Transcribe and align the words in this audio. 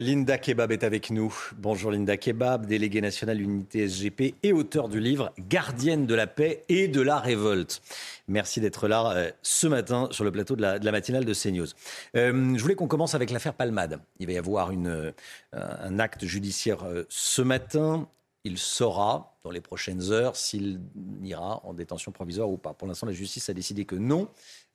Linda 0.00 0.38
Kebab 0.38 0.70
est 0.70 0.84
avec 0.84 1.10
nous. 1.10 1.34
Bonjour 1.56 1.90
Linda 1.90 2.16
Kebab, 2.16 2.66
déléguée 2.66 3.00
nationale 3.00 3.40
unité 3.40 3.88
SGP 3.88 4.36
et 4.44 4.52
auteur 4.52 4.88
du 4.88 5.00
livre 5.00 5.32
Gardienne 5.48 6.06
de 6.06 6.14
la 6.14 6.28
paix 6.28 6.64
et 6.68 6.86
de 6.86 7.00
la 7.00 7.18
révolte. 7.18 7.82
Merci 8.28 8.60
d'être 8.60 8.86
là 8.86 9.10
euh, 9.10 9.32
ce 9.42 9.66
matin 9.66 10.06
sur 10.12 10.22
le 10.22 10.30
plateau 10.30 10.54
de 10.54 10.62
la, 10.62 10.92
matinale 10.92 11.24
de 11.24 11.34
CNews. 11.34 11.66
Euh, 12.14 12.56
je 12.56 12.62
voulais 12.62 12.76
qu'on 12.76 12.86
commence 12.86 13.16
avec 13.16 13.32
l'affaire 13.32 13.54
Palmade. 13.54 13.98
Il 14.20 14.28
va 14.28 14.34
y 14.34 14.38
avoir 14.38 14.70
euh, 14.70 15.10
un 15.52 15.98
acte 15.98 16.24
judiciaire 16.24 16.86
ce 17.08 17.42
matin. 17.42 18.06
Il 18.44 18.56
saura 18.56 19.36
dans 19.42 19.50
les 19.50 19.60
prochaines 19.60 20.12
heures 20.12 20.36
s'il 20.36 20.80
ira 21.24 21.60
en 21.66 21.74
détention 21.74 22.12
provisoire 22.12 22.48
ou 22.48 22.56
pas. 22.56 22.72
Pour 22.72 22.86
l'instant, 22.86 23.06
la 23.08 23.12
justice 23.12 23.48
a 23.48 23.52
décidé 23.52 23.84
que 23.84 23.96
non, 23.96 24.28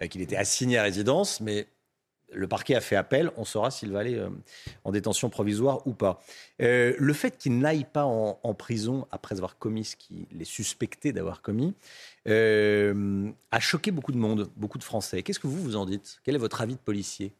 qu'il 0.09 0.19
était 0.19 0.35
assigné 0.35 0.77
à 0.79 0.83
résidence, 0.83 1.39
mais 1.39 1.67
le 2.33 2.47
parquet 2.47 2.75
a 2.75 2.81
fait 2.81 2.95
appel. 2.95 3.31
On 3.37 3.45
saura 3.45 3.71
s'il 3.71 3.91
va 3.91 3.99
aller 3.99 4.15
euh, 4.15 4.29
en 4.83 4.91
détention 4.91 5.29
provisoire 5.29 5.85
ou 5.87 5.93
pas. 5.93 6.21
Euh, 6.61 6.93
le 6.97 7.13
fait 7.13 7.37
qu'il 7.37 7.57
n'aille 7.59 7.85
pas 7.85 8.05
en, 8.05 8.53
prison 8.53 9.07
après 9.11 9.35
avoir 9.35 9.57
commis 9.57 9.83
ce 9.83 9.95
qu'il 9.95 10.25
est 10.39 10.45
suspecté 10.45 11.11
d'avoir 11.11 11.41
commis 11.41 11.73
euh, 12.27 13.31
a 13.51 13.59
choqué 13.59 13.91
beaucoup 13.91 14.11
de 14.11 14.17
monde, 14.17 14.49
beaucoup 14.55 14.77
de 14.77 14.83
Français. 14.83 15.23
Qu'est-ce 15.23 15.39
que 15.39 15.47
vous 15.47 15.61
vous 15.61 15.75
en 15.75 15.85
dites? 15.85 16.19
Quel 16.23 16.35
est 16.35 16.39
votre 16.39 16.61
avis 16.61 16.75
de 16.75 16.79
policier? 16.79 17.33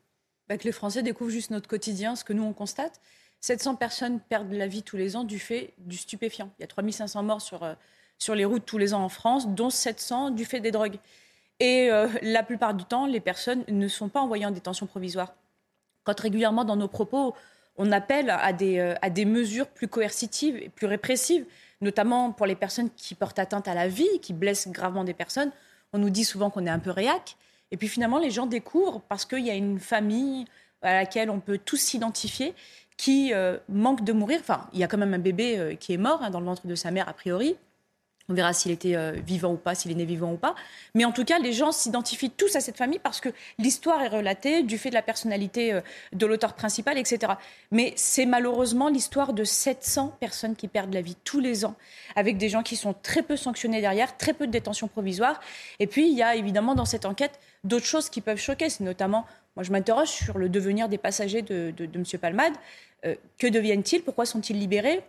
Bah, 0.50 0.58
que 0.58 0.64
les 0.64 0.72
Français 0.72 1.04
découvrent 1.04 1.30
juste 1.30 1.52
notre 1.52 1.68
quotidien, 1.68 2.16
ce 2.16 2.24
que 2.24 2.34
nous 2.34 2.44
on 2.44 2.54
constate. 2.54 3.00
700 3.42 3.76
personnes 3.76 4.20
perdent 4.20 4.52
la 4.54 4.68
vie 4.68 4.84
tous 4.84 4.98
les 4.98 5.16
ans 5.16 5.24
du 5.24 5.38
fait 5.38 5.74
du 5.78 5.98
stupéfiant. 5.98 6.52
Il 6.58 6.62
y 6.62 6.66
a 6.66 6.68
3500 6.68 7.24
morts 7.24 7.42
sur, 7.42 7.76
sur 8.18 8.36
les 8.36 8.46
routes 8.46 8.66
tous 8.66 8.78
les 8.78 8.94
ans 8.94 9.04
en 9.04 9.10
France, 9.10 9.48
dont 9.50 9.70
700 9.70 10.32
du 10.32 10.46
fait 10.46 10.62
des 10.62 10.72
drogues. 10.72 10.98
Et 11.64 11.90
euh, 11.90 12.10
la 12.22 12.44
plupart 12.44 12.74
du 12.74 12.84
temps, 12.84 13.06
les 13.06 13.22
personnes 13.22 13.64
ne 13.70 13.88
sont 13.88 14.10
pas 14.10 14.20
envoyées 14.20 14.46
en 14.46 14.52
détention 14.52 14.86
provisoire. 14.86 15.34
Quand 16.04 16.20
régulièrement 16.20 16.66
dans 16.66 16.76
nos 16.76 16.90
propos, 16.90 17.36
on 17.78 17.94
appelle 17.94 18.30
à 18.30 18.52
des, 18.52 18.80
euh, 18.80 18.96
à 19.02 19.10
des 19.10 19.24
mesures 19.24 19.68
plus 19.68 19.88
coercitives 19.88 20.58
et 20.58 20.68
plus 20.68 20.88
répressives, 20.88 21.46
notamment 21.80 22.34
pour 22.34 22.48
les 22.48 22.56
personnes 22.56 22.90
qui 22.98 23.16
portent 23.16 23.40
atteinte 23.40 23.70
à 23.70 23.76
la 23.76 23.88
vie, 23.88 24.20
qui 24.22 24.34
blessent 24.34 24.68
gravement 24.68 25.06
des 25.06 25.14
personnes, 25.14 25.52
on 25.94 26.00
nous 26.00 26.10
dit 26.10 26.26
souvent 26.26 26.50
qu'on 26.50 26.66
est 26.66 26.70
un 26.70 26.80
peu 26.80 26.92
réac. 26.92 27.38
Et 27.72 27.78
puis 27.78 27.88
finalement, 27.88 28.20
les 28.20 28.30
gens 28.30 28.46
découvrent 28.46 29.00
parce 29.08 29.24
qu'il 29.24 29.46
y 29.46 29.50
a 29.50 29.56
une 29.56 29.80
famille 29.80 30.44
à 30.82 30.96
laquelle 30.96 31.30
on 31.30 31.40
peut 31.40 31.58
tous 31.58 31.78
s'identifier 31.78 32.56
qui 32.98 33.34
euh, 33.34 33.58
manque 33.70 34.04
de 34.04 34.12
mourir. 34.12 34.42
Enfin, 34.42 34.68
il 34.74 34.80
y 34.80 34.84
a 34.84 34.90
quand 34.90 34.98
même 34.98 35.14
un 35.14 35.20
bébé 35.20 35.78
qui 35.80 35.94
est 35.94 35.98
mort 35.98 36.24
hein, 36.24 36.30
dans 36.30 36.42
le 36.42 36.46
ventre 36.46 36.68
de 36.68 36.76
sa 36.76 36.92
mère, 36.92 37.08
a 37.08 37.14
priori. 37.14 37.56
On 38.30 38.34
verra 38.36 38.54
s'il 38.54 38.72
était 38.72 38.96
euh, 38.96 39.12
vivant 39.12 39.52
ou 39.52 39.58
pas, 39.58 39.76
s'il 39.76 39.92
est 39.92 39.96
né 39.96 40.06
vivant 40.06 40.32
ou 40.32 40.38
pas. 40.38 40.56
Mais 40.96 41.04
en 41.04 41.12
tout 41.12 41.26
cas, 41.26 41.40
les 41.40 41.52
gens 41.52 41.74
s'identifient 41.74 42.30
tous 42.30 42.56
à 42.56 42.62
cette 42.62 42.78
famille 42.78 43.00
parce 43.00 43.20
que 43.20 43.28
l'histoire 43.60 44.02
est 44.02 44.08
relatée 44.08 44.64
du 44.64 44.78
fait 44.78 44.90
de 44.90 44.94
la 44.94 45.02
personnalité 45.02 45.74
euh, 45.74 45.82
de 46.14 46.26
l'auteur 46.26 46.54
principal, 46.54 46.98
etc. 46.98 47.34
Mais 47.72 47.92
c'est 47.98 48.26
malheureusement 48.26 48.88
l'histoire 48.88 49.34
de 49.34 49.44
700 49.44 50.16
personnes 50.22 50.56
qui 50.56 50.70
perdent 50.70 50.94
la 50.94 51.02
vie 51.02 51.18
tous 51.26 51.42
les 51.42 51.66
ans, 51.66 51.76
avec 52.16 52.38
des 52.38 52.48
gens 52.48 52.64
qui 52.64 52.78
sont 52.78 52.94
très 52.94 53.24
peu 53.24 53.36
sanctionnés 53.36 53.82
derrière, 53.82 54.16
très 54.16 54.32
peu 54.32 54.48
de 54.48 54.52
détention 54.54 54.88
provisoire. 54.88 55.42
Et 55.80 55.88
puis, 55.88 56.10
il 56.10 56.18
y 56.18 56.24
a 56.24 56.36
évidemment 56.36 56.76
dans 56.76 56.86
cette 56.86 57.06
enquête 57.06 57.38
d'autres 57.66 57.86
choses 57.86 58.10
qui 58.10 58.22
peuvent 58.22 58.40
choquer. 58.40 58.70
C'est 58.70 58.86
notamment, 58.86 59.26
moi 59.58 59.64
je 59.64 59.72
m'interroge 59.74 60.08
sur 60.08 60.38
le 60.38 60.48
devenir 60.48 60.88
des 60.88 60.98
passagers 60.98 61.42
de, 61.42 61.74
M. 61.78 62.04
Palmade. 62.22 62.54
Euh, 63.06 63.16
que 63.38 63.48
deviennent-ils? 63.48 64.02
Pourquoi 64.02 64.26
sont-ils 64.26 64.58
libérés? 64.58 65.04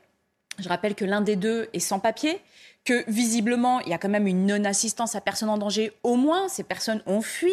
Je 0.59 0.69
rappelle 0.69 0.95
que 0.95 1.05
l'un 1.05 1.21
des 1.21 1.37
deux 1.37 1.69
est 1.73 1.81
sans 1.81 1.99
papier, 1.99 2.41
que 2.85 3.05
visiblement, 3.11 3.81
il 3.81 3.89
y 3.89 3.95
a 3.95 3.99
quand 3.99 4.09
même 4.09 4.27
une 4.27 4.47
non-assistance 4.47 5.15
à 5.15 5.21
personne 5.21 5.49
en 5.49 5.59
danger. 5.59 5.93
Au 6.03 6.17
moins, 6.17 6.49
ces 6.49 6.63
personnes 6.63 7.03
ont 7.07 7.23
fui. 7.23 7.53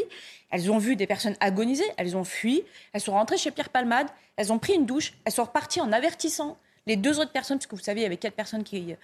Elles 0.49 0.69
ont 0.69 0.77
vu 0.77 0.97
des 0.97 1.07
personnes 1.07 1.35
agoniser, 1.39 1.85
elles 1.97 2.17
ont 2.17 2.25
fui. 2.25 2.63
Elles 2.91 3.01
sont 3.01 3.13
rentrées 3.13 3.37
chez 3.37 3.51
Pierre 3.51 3.69
Palmade, 3.69 4.07
elles 4.35 4.51
ont 4.51 4.59
pris 4.59 4.73
une 4.73 4.85
douche, 4.85 5.13
elles 5.23 5.31
sont 5.31 5.45
reparties 5.45 5.79
en 5.79 5.91
avertissant 5.93 6.57
les 6.87 6.97
deux 6.97 7.19
autres 7.19 7.31
personnes, 7.31 7.57
parce 7.57 7.67
que 7.67 7.75
vous 7.75 7.81
savez, 7.81 8.01
il 8.01 8.03
y 8.03 8.07
avait 8.07 8.17
quatre 8.17 8.33
personnes 8.33 8.63
qui, 8.63 8.95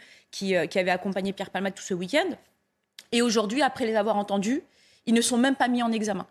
euh, 0.55 0.65
qui 0.67 0.79
avaient 0.79 0.91
accompagné 0.91 1.31
Pierre 1.31 1.51
Palmade 1.51 1.75
tout 1.75 1.83
ce 1.83 1.93
week-end. 1.93 2.27
Et 3.11 3.21
aujourd'hui, 3.21 3.61
après 3.61 3.85
les 3.85 3.95
avoir 3.95 4.17
entendus, 4.17 4.63
ils 5.05 5.13
ne 5.13 5.21
sont 5.21 5.37
même 5.37 5.55
pas 5.55 5.67
mis 5.67 5.81
en 5.81 5.91
examen. 5.91 6.25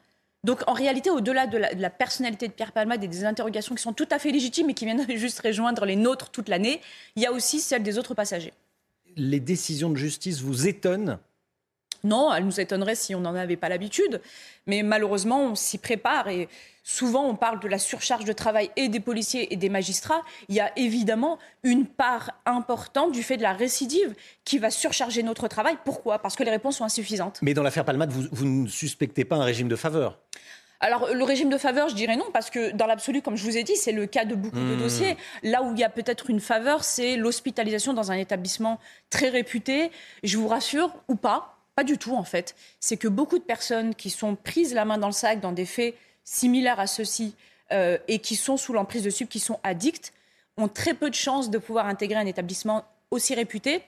Donc 0.47 0.63
en 0.69 0.75
réalité, 0.75 1.11
au-delà 1.11 1.49
de, 1.49 1.59
la, 1.59 1.91
personnalité 1.91 2.47
de 2.47 2.53
Pierre 2.53 2.71
Palmade 2.71 3.03
et 3.03 3.09
des 3.09 3.25
interrogations 3.25 3.75
qui 3.75 3.83
sont 3.83 3.93
tout 3.93 4.07
à 4.13 4.21
fait 4.21 4.31
légitimes 4.31 4.71
et 4.71 4.75
qui 4.75 4.85
viennent 4.85 5.05
juste 5.17 5.41
rejoindre 5.41 5.85
les 5.85 5.97
nôtres 5.97 6.31
toute 6.31 6.49
l'année, 6.49 6.81
il 7.17 7.23
y 7.25 7.27
a 7.27 7.33
aussi 7.33 7.59
celle 7.59 7.83
des 7.83 7.99
autres 7.99 8.15
passagers. 8.15 8.53
Les 9.17 9.41
décisions 9.41 9.91
de 9.91 9.97
justice 9.97 10.41
vous 10.41 10.69
étonnent 10.69 11.19
non, 12.05 12.33
elle 12.33 12.45
nous 12.45 12.61
étonnerait 12.61 12.95
si 12.95 13.15
on 13.15 13.21
n'en 13.21 13.35
avait 13.35 13.57
pas 13.57 13.69
l'habitude. 13.69 14.21
Mais 14.67 14.83
malheureusement, 14.83 15.45
on 15.45 15.55
s'y 15.55 15.79
prépare 15.79 16.29
et 16.29 16.49
souvent 16.83 17.25
on 17.25 17.35
parle 17.35 17.61
de 17.61 17.69
la 17.69 17.79
surcharge 17.79 18.25
de 18.25 18.33
travail 18.33 18.71
et 18.77 18.89
des 18.89 19.01
policiers 19.01 19.53
et 19.53 19.57
des 19.57 19.69
magistrats. 19.69 20.23
Il 20.49 20.55
y 20.55 20.61
a 20.61 20.73
évidemment 20.79 21.39
une 21.63 21.87
part 21.87 22.33
importante 22.47 23.13
du 23.13 23.23
fait 23.23 23.37
de 23.37 23.43
la 23.43 23.53
récidive 23.53 24.15
qui 24.45 24.59
va 24.59 24.71
surcharger 24.71 25.23
notre 25.23 25.49
travail. 25.49 25.77
Pourquoi? 25.85 26.19
Parce 26.19 26.37
que 26.37 26.45
les 26.45 26.51
réponses 26.51 26.79
sont 26.79 26.85
insuffisantes. 26.85 27.39
Mais 27.43 27.55
dans 27.55 27.63
l'affaire 27.63 27.85
Palmade, 27.85 28.11
vous, 28.11 28.29
vous, 28.31 28.45
ne 28.45 28.69
suspectez 28.69 29.25
pas 29.25 29.37
un 29.37 29.45
régime 29.45 29.69
de 29.69 29.77
faveur? 29.77 30.19
Alors, 30.81 31.09
le 31.13 31.25
régime 31.25 31.49
de 31.49 31.57
faveur, 31.57 31.89
je 31.89 31.95
dirais 31.95 32.17
non, 32.17 32.27
parce 32.33 32.51
que 32.51 32.71
dans 32.73 32.87
l'absolu, 32.87 33.23
comme 33.23 33.37
je 33.37 33.45
vous 33.45 33.57
ai 33.57 33.63
dit, 33.63 33.77
c'est 33.77 33.93
le 33.93 34.07
cas 34.07 34.25
de 34.25 34.35
beaucoup 34.35 34.59
mmh. 34.59 34.71
de 34.71 34.77
dossiers. 34.77 35.17
Là 35.43 35.63
où 35.63 35.73
il 35.73 35.79
y 35.79 35.85
a 35.85 35.89
peut-être 35.89 36.29
une 36.29 36.41
faveur, 36.41 36.85
c'est 36.85 37.17
l'hospitalisation 37.17 37.95
dans 37.95 38.13
un 38.13 38.17
établissement 38.17 38.79
très 39.09 39.31
réputé. 39.31 39.91
Je 40.23 40.37
vous 40.37 40.49
rassure, 40.49 40.95
ou 41.09 41.17
pas, 41.17 41.56
pas 41.77 41.85
du 41.85 41.99
tout, 41.99 42.17
en 42.17 42.25
fait. 42.25 42.57
C'est 42.81 42.97
que 42.97 43.07
beaucoup 43.07 43.39
de 43.39 43.45
personnes 43.45 43.95
qui 43.95 44.11
sont 44.11 44.35
prises 44.35 44.75
la 44.75 44.85
main 44.85 44.99
dans 44.99 45.07
le 45.07 45.13
sac 45.13 45.41
dans 45.41 45.53
des 45.53 45.67
faits 45.67 45.95
similaires 46.25 46.81
à 46.81 46.87
ceux-ci 46.87 47.35
euh, 47.71 47.99
et 48.09 48.19
qui 48.19 48.35
sont 48.35 48.57
sous 48.57 48.73
l'emprise 48.73 49.05
de 49.05 49.11
subs, 49.11 49.29
qui 49.29 49.39
sont 49.39 49.61
addicts, 49.63 50.13
ont 50.57 50.69
très 50.69 50.95
peu 50.95 51.11
de 51.11 51.15
chances 51.15 51.51
de 51.51 51.59
pouvoir 51.59 51.87
intégrer 51.87 52.19
un 52.19 52.27
établissement 52.27 52.85
aussi 53.11 53.35
réputé. 53.35 53.83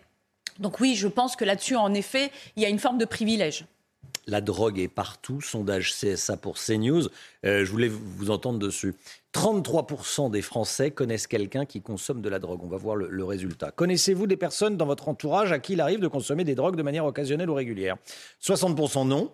Donc 0.59 0.81
oui, 0.81 0.95
je 0.97 1.09
pense 1.09 1.35
que 1.35 1.45
là-dessus, 1.45 1.77
en 1.77 1.95
effet, 1.95 2.31
il 2.57 2.63
y 2.63 2.67
a 2.67 2.69
une 2.69 2.79
forme 2.79 2.99
de 2.99 3.07
privilège. 3.07 3.65
La 4.29 4.43
drogue 4.43 4.79
est 4.79 4.89
partout, 4.89 5.41
sondage 5.41 5.95
CSA 5.95 6.37
pour 6.37 6.59
CNews. 6.59 7.09
Euh, 7.47 7.65
je 7.65 7.71
voulais 7.71 7.89
vous 7.89 8.31
entendre 8.31 8.59
dessus. 8.59 8.95
33% 9.33 10.31
des 10.31 10.43
Français 10.43 10.91
connaissent 10.91 11.27
quelqu'un 11.27 11.65
qui 11.65 11.81
consomme 11.81 12.21
de 12.21 12.29
la 12.29 12.39
drogue. 12.39 12.61
On 12.63 12.69
va 12.69 12.77
voir 12.77 12.95
le, 12.95 13.09
le 13.09 13.25
résultat. 13.25 13.71
Connaissez-vous 13.71 14.27
des 14.27 14.37
personnes 14.37 14.77
dans 14.77 14.85
votre 14.85 15.09
entourage 15.09 15.51
à 15.51 15.59
qui 15.59 15.73
il 15.73 15.81
arrive 15.81 16.01
de 16.01 16.09
consommer 16.09 16.45
des 16.45 16.55
drogues 16.55 16.77
de 16.77 16.83
manière 16.83 17.07
occasionnelle 17.07 17.49
ou 17.49 17.55
régulière? 17.55 17.97
60% 18.43 19.09
non. 19.09 19.33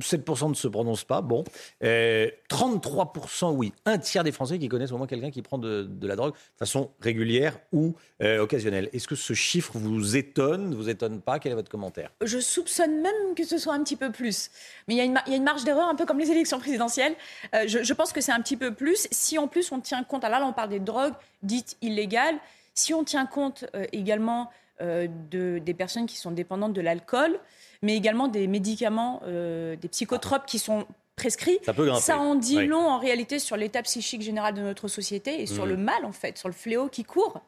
7% 0.00 0.50
ne 0.50 0.54
se 0.54 0.68
prononcent 0.68 1.04
pas. 1.04 1.20
Bon. 1.20 1.44
Euh, 1.82 2.28
33% 2.48 3.52
oui. 3.52 3.72
Un 3.84 3.98
tiers 3.98 4.24
des 4.24 4.32
Français 4.32 4.58
qui 4.58 4.68
connaissent 4.68 4.92
au 4.92 4.98
moins 4.98 5.06
quelqu'un 5.06 5.30
qui 5.30 5.42
prend 5.42 5.58
de, 5.58 5.88
la 6.02 6.16
drogue 6.16 6.32
de 6.32 6.58
façon 6.58 6.90
régulière 7.00 7.58
ou 7.72 7.94
euh, 8.22 8.40
occasionnelle. 8.40 8.88
Est-ce 8.92 9.08
que 9.08 9.14
ce 9.14 9.32
chiffre 9.32 9.72
vous 9.74 10.16
étonne, 10.16 10.70
ne 10.70 10.74
vous 10.74 10.88
étonne 10.88 11.20
pas? 11.20 11.38
Quel 11.38 11.52
est 11.52 11.54
votre 11.54 11.70
commentaire? 11.70 12.10
Je 12.22 12.38
soupçonne 12.38 13.00
même 13.00 13.34
que 13.36 13.44
ce 13.44 13.58
soit 13.58 13.74
un 13.74 13.82
petit 13.82 13.96
peu 13.96 14.10
plus. 14.10 14.50
Mais 14.88 14.94
il 14.94 14.98
y 14.98 15.00
a 15.00 15.04
une, 15.04 15.44
marge 15.44 15.64
d'erreur 15.64 15.88
un 15.88 15.94
peu 15.94 16.06
comme 16.06 16.18
les 16.18 16.30
élections 16.30 16.58
présidentielles. 16.58 17.14
Euh, 17.54 17.64
je, 17.66 17.92
pense 17.92 18.12
que 18.12 18.20
c'est 18.20 18.32
un 18.32 18.40
petit 18.40 18.56
peu 18.56 18.72
plus. 18.74 19.08
Si 19.10 19.38
en 19.38 19.48
plus 19.48 19.72
on 19.72 19.80
tient 19.80 20.02
compte, 20.04 20.24
alors 20.24 20.40
là 20.40 20.46
on 20.46 20.52
parle 20.52 20.70
des 20.70 20.80
drogues 20.80 21.14
dites 21.42 21.76
illégales, 21.80 22.36
si 22.74 22.94
on 22.94 23.04
tient 23.04 23.26
compte 23.26 23.64
euh, 23.74 23.84
également 23.92 24.42
euh, 24.44 24.50
de, 24.80 25.58
des 25.58 25.74
personnes 25.74 26.06
qui 26.06 26.16
sont 26.16 26.30
dépendantes 26.30 26.72
de 26.72 26.80
l'alcool, 26.80 27.38
mais 27.82 27.96
également 27.96 28.28
des 28.28 28.46
médicaments, 28.46 29.22
euh, 29.26 29.76
des 29.76 29.88
psychotropes 29.88 30.46
qui 30.46 30.58
sont 30.58 30.86
prescrits. 31.16 31.58
Ça, 31.64 31.74
peut 31.74 31.92
ça 31.94 32.18
en 32.18 32.34
dit 32.34 32.58
oui. 32.58 32.66
long 32.66 32.88
en 32.88 32.98
réalité 32.98 33.38
sur 33.38 33.56
l'état 33.56 33.82
psychique 33.82 34.22
général 34.22 34.54
de 34.54 34.62
notre 34.62 34.88
société 34.88 35.42
et 35.42 35.46
sur 35.46 35.66
mmh. 35.66 35.70
le 35.70 35.76
mal 35.76 36.04
en 36.04 36.12
fait, 36.12 36.38
sur 36.38 36.48
le 36.48 36.54
fléau 36.54 36.88
qui 36.88 37.04
court. 37.04 37.40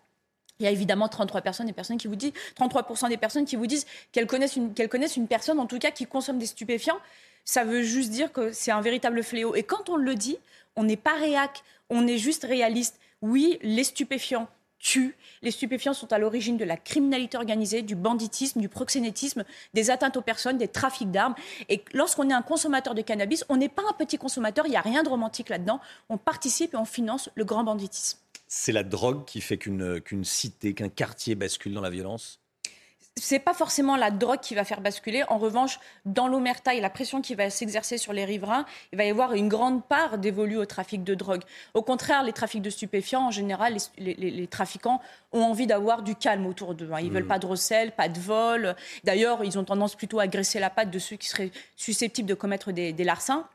Il 0.61 0.65
y 0.65 0.69
a 0.69 0.71
évidemment 0.71 1.09
33 1.09 1.41
personnes, 1.41 1.67
des 1.67 1.73
personnes 1.73 1.99
qui 1.99 2.07
vous 2.07 2.17
disent, 2.17 2.33
33% 2.61 3.09
des 3.09 3.17
personnes 3.17 3.45
qui 3.45 3.57
vous 3.57 3.67
disent 3.67 3.87
qu'elles 4.13 4.27
connaissent, 4.27 4.55
une, 4.55 4.75
qu'elles 4.75 4.89
connaissent 4.89 5.17
une 5.17 5.27
personne, 5.27 5.59
en 5.59 5.67
tout 5.67 5.79
cas, 5.79 5.91
qui 5.91 6.07
consomme 6.07 6.39
des 6.39 6.47
stupéfiants. 6.47 6.99
Ça 7.45 7.65
veut 7.65 7.83
juste 7.83 8.11
dire 8.11 8.31
que 8.31 8.53
c'est 8.53 8.71
un 8.71 8.81
véritable 8.81 9.25
fléau. 9.25 9.57
Et 9.57 9.65
quand 9.65 9.89
on 9.89 9.97
le 9.97 10.15
dit, 10.15 10.37
on 10.77 10.85
n'est 10.85 10.97
pas 10.97 11.15
réac, 11.15 11.65
on 11.91 12.07
est 12.07 12.19
juste 12.19 12.45
réaliste. 12.45 13.01
Oui, 13.23 13.59
les 13.63 13.83
stupéfiants 13.83 14.47
Les 15.43 15.51
stupéfiants 15.51 15.95
sont 15.95 16.13
à 16.13 16.19
l'origine 16.19 16.57
de 16.57 16.65
la 16.65 16.77
criminalité 16.77 17.37
organisée, 17.37 17.83
du 17.83 17.95
banditisme, 17.95 18.61
du 18.61 18.69
proxénétisme, 18.69 19.45
des 19.75 19.91
atteintes 19.91 20.17
aux 20.17 20.23
personnes, 20.23 20.59
des 20.59 20.69
trafics 20.69 21.11
d'armes. 21.11 21.35
Et 21.69 21.85
lorsqu'on 21.93 22.29
est 22.31 22.35
un 22.35 22.43
consommateur 22.43 22.95
de 22.95 23.03
cannabis, 23.03 23.45
on 23.49 23.57
n'est 23.57 23.69
pas 23.69 23.83
un 23.89 23.93
petit 23.93 24.19
consommateur, 24.19 24.67
il 24.67 24.71
n'y 24.71 24.77
a 24.77 24.81
rien 24.81 25.03
de 25.03 25.09
romantique 25.09 25.49
là-dedans. 25.49 25.81
On 26.09 26.19
participe 26.19 26.75
et 26.75 26.77
on 26.77 26.85
finance 26.85 27.31
le 27.35 27.45
grand 27.45 27.65
banditisme. 27.65 28.19
C'est 28.49 28.73
la 28.73 28.83
drogue 28.83 29.25
qui 29.25 29.41
fait 29.41 29.57
qu'une 29.57 30.25
cité, 30.25 30.75
qu'un 30.75 30.91
quartier 30.91 31.35
bascule 31.35 31.73
dans 31.73 31.81
la 31.81 31.91
violence? 31.91 32.42
C'est 33.17 33.39
pas 33.39 33.53
forcément 33.53 33.97
la 33.97 34.11
drogue 34.11 34.41
qui 34.41 34.55
va 34.55 34.65
faire 34.65 34.81
basculer. 34.81 35.23
En 35.29 35.39
revanche, 35.39 35.79
dans 36.07 36.29
l'omerta 36.29 36.75
et 36.75 36.81
la 36.81 36.89
pression 36.89 37.21
qui 37.21 37.35
va 37.35 37.51
s'exercer 37.51 37.99
sur 37.99 38.13
les 38.13 38.25
riverains, 38.25 38.65
il 38.93 38.99
va 38.99 39.05
y 39.05 39.11
avoir 39.11 39.35
une 39.35 39.49
grande 39.49 39.85
part 39.85 40.19
dévolue 40.19 40.57
au 40.57 40.65
trafic 40.65 41.05
de 41.05 41.15
drogue. 41.15 41.43
Au 41.75 41.83
contraire, 41.83 42.23
les 42.23 42.33
trafics 42.33 42.63
de 42.63 42.71
stupéfiants, 42.71 43.27
en 43.27 43.31
général, 43.31 43.77
les, 43.99 44.47
trafiquants 44.47 45.01
ont 45.33 45.43
envie 45.43 45.67
d'avoir 45.67 46.03
du 46.03 46.15
calme 46.15 46.47
autour 46.47 46.75
d'eux. 46.75 46.91
Hein. 46.93 47.01
Ils 47.01 47.09
ne 47.09 47.15
veulent 47.15 47.25
mmh. 47.25 47.29
pas 47.29 47.39
de 47.39 47.47
recel, 47.47 47.93
pas 47.93 48.09
de 48.09 48.19
vol. 48.19 48.75
D'ailleurs, 49.05 49.45
ils 49.45 49.59
ont 49.59 49.65
tendance 49.65 49.95
plutôt 49.95 50.19
à 50.19 50.25
agresser 50.25 50.59
la 50.59 50.71
patte 50.71 50.91
de 50.91 50.99
ceux 50.99 51.17
qui 51.17 51.29
seraient 51.29 51.51
susceptibles 51.77 52.29
de 52.29 52.35
commettre 52.35 52.73
des, 52.73 52.95
des 52.95 53.05
larcins. 53.05 53.47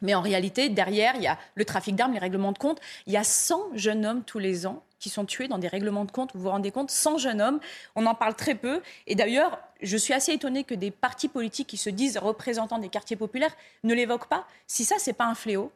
Mais 0.00 0.14
en 0.14 0.22
réalité, 0.22 0.70
derrière, 0.70 1.14
il 1.16 1.22
y 1.22 1.26
a 1.26 1.38
le 1.54 1.64
trafic 1.64 1.94
d'armes, 1.94 2.14
les 2.14 2.18
règlements 2.18 2.52
de 2.52 2.58
compte. 2.58 2.80
Il 3.06 3.12
y 3.12 3.16
a 3.16 3.24
100 3.24 3.76
jeunes 3.76 4.06
hommes 4.06 4.24
tous 4.24 4.38
les 4.38 4.66
ans 4.66 4.82
qui 5.04 5.10
sont 5.10 5.26
tués 5.26 5.48
dans 5.48 5.58
des 5.58 5.68
règlements 5.68 6.06
de 6.06 6.10
compte. 6.10 6.30
Vous 6.34 6.40
vous 6.40 6.48
rendez 6.48 6.70
compte 6.70 6.90
100 6.90 7.18
jeunes 7.18 7.42
hommes. 7.42 7.60
On 7.94 8.06
en 8.06 8.14
parle 8.14 8.34
très 8.34 8.54
peu. 8.54 8.80
Et 9.06 9.14
d'ailleurs, 9.14 9.60
je 9.82 9.98
suis 9.98 10.14
assez 10.14 10.32
étonnée 10.32 10.64
que 10.64 10.74
des 10.74 10.90
partis 10.90 11.28
politiques 11.28 11.66
qui 11.66 11.76
se 11.76 11.90
disent 11.90 12.16
représentants 12.16 12.78
des 12.78 12.88
quartiers 12.88 13.16
populaires 13.16 13.54
ne 13.82 13.92
l'évoquent 13.92 14.30
pas. 14.30 14.46
Si 14.66 14.82
ça, 14.84 14.94
c'est 14.98 15.12
pas 15.12 15.26
un 15.26 15.34
fléau. 15.34 15.70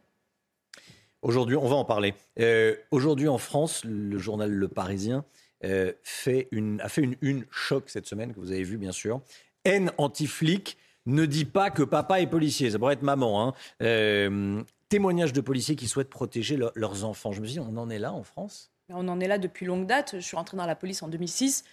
Aujourd'hui, 1.21 1.57
on 1.57 1.69
va 1.69 1.77
en 1.77 1.85
parler. 1.85 2.15
Euh, 2.41 2.75
aujourd'hui, 2.91 3.29
en 3.29 3.37
France, 3.37 3.85
le 3.85 4.17
journal 4.17 4.51
Le 4.51 4.67
Parisien 4.67 5.27
euh, 5.63 5.93
a 5.93 5.95
fait 6.03 6.49
une 6.51 7.17
une 7.21 7.45
choc 7.51 7.91
cette 7.91 8.07
semaine, 8.07 8.33
que 8.33 8.41
vous 8.41 8.53
avez 8.53 8.63
vu 8.63 8.79
bien 8.79 8.93
sûr. 8.93 9.21
Haine 9.67 9.93
anti-flic 9.99 10.79
ne 11.05 11.27
dit 11.27 11.45
pas 11.45 11.71
que 11.71 11.83
papa 11.83 12.23
est 12.23 12.27
policier. 12.29 12.71
Ça 12.71 12.79
pourrait 12.79 12.95
être 12.95 13.03
maman. 13.03 13.47
Hein. 13.47 13.55
Euh, 13.83 14.63
témoignage 14.89 15.35
de 15.35 15.43
policiers 15.43 15.77
qui 15.77 15.87
souhaitent 15.87 16.09
protéger 16.09 16.59
leurs 16.75 17.05
enfants. 17.05 17.33
Je 17.33 17.43
me 17.43 17.47
dis, 17.47 17.61
on 17.61 17.77
en 17.77 17.91
est 17.91 17.99
là 17.99 18.13
en 18.13 18.23
France? 18.23 18.71
On 18.91 19.09
en 19.09 19.21
est 19.21 19.29
là 19.29 19.39
depuis 19.39 19.67
longue 19.67 19.87
date. 19.87 20.13
Je 20.15 20.21
suis 20.21 20.37
rentrée 20.37 20.57
dans 20.57 20.67
la 20.67 20.75
police 20.75 21.03
en 21.03 21.09
2006. 21.09 21.65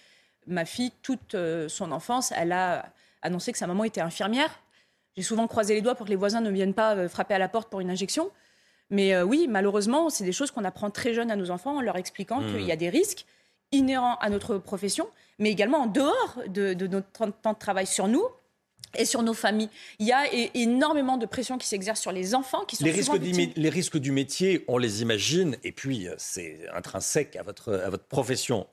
Ma 0.46 0.64
fille, 0.64 0.92
toute 1.02 1.34
euh, 1.34 1.68
son 1.68 1.92
enfance, 1.92 2.32
elle 2.36 2.52
a 2.52 2.92
annoncé 3.22 3.52
que 3.52 3.58
sa 3.58 3.66
maman 3.66 3.84
était 3.84 4.00
infirmière. 4.00 4.60
J'ai 5.16 5.22
souvent 5.22 5.46
croisé 5.46 5.74
les 5.74 5.80
doigts 5.80 5.94
pour 5.94 6.06
que 6.06 6.10
les 6.10 6.16
voisins 6.16 6.40
ne 6.40 6.50
viennent 6.50 6.74
pas 6.74 6.94
euh, 6.94 7.08
frapper 7.08 7.34
à 7.34 7.38
la 7.38 7.48
porte 7.48 7.70
pour 7.70 7.80
une 7.80 7.90
injection. 7.90 8.30
Mais 8.90 9.20
oui, 9.20 9.48
malheureusement, 9.48 10.10
c'est 10.10 10.22
des 10.22 10.30
choses 10.30 10.52
qu'on 10.52 10.62
apprend 10.62 10.90
très 10.90 11.12
jeune 11.12 11.32
à 11.32 11.34
nos 11.34 11.50
enfants 11.50 11.78
en 11.78 11.80
leur 11.80 11.96
expliquant 11.96 12.40
mmh. 12.40 12.52
qu'il 12.52 12.62
y 12.62 12.70
a 12.70 12.76
des 12.76 12.88
risques 12.88 13.26
inhérents 13.72 14.14
à 14.18 14.30
notre 14.30 14.58
profession, 14.58 15.08
mais 15.40 15.50
également 15.50 15.78
en 15.78 15.86
dehors 15.86 16.38
de, 16.46 16.72
de 16.72 16.86
notre 16.86 17.32
temps 17.32 17.52
de 17.52 17.58
travail 17.58 17.88
sur 17.88 18.06
nous, 18.06 18.24
et 18.98 19.04
sur 19.04 19.22
nos 19.22 19.34
familles. 19.34 19.70
Il 19.98 20.06
y 20.06 20.12
a 20.12 20.24
énormément 20.54 21.16
de 21.16 21.26
pression 21.26 21.58
qui 21.58 21.66
s'exerce 21.66 22.00
sur 22.00 22.12
les 22.12 22.34
enfants 22.34 22.64
qui 22.64 22.76
sont 22.76 22.84
les 22.84 22.90
risques, 22.90 23.16
du, 23.18 23.52
les 23.54 23.68
risques 23.68 23.98
du 23.98 24.12
métier, 24.12 24.64
on 24.68 24.78
les 24.78 25.02
imagine, 25.02 25.56
et 25.64 25.72
puis 25.72 26.08
euh, 26.08 26.14
c'est 26.18 26.60
intrinsèque 26.74 27.36
à 27.36 27.42
votre, 27.42 27.74
à 27.74 27.90
votre 27.90 28.04
profession. 28.04 28.66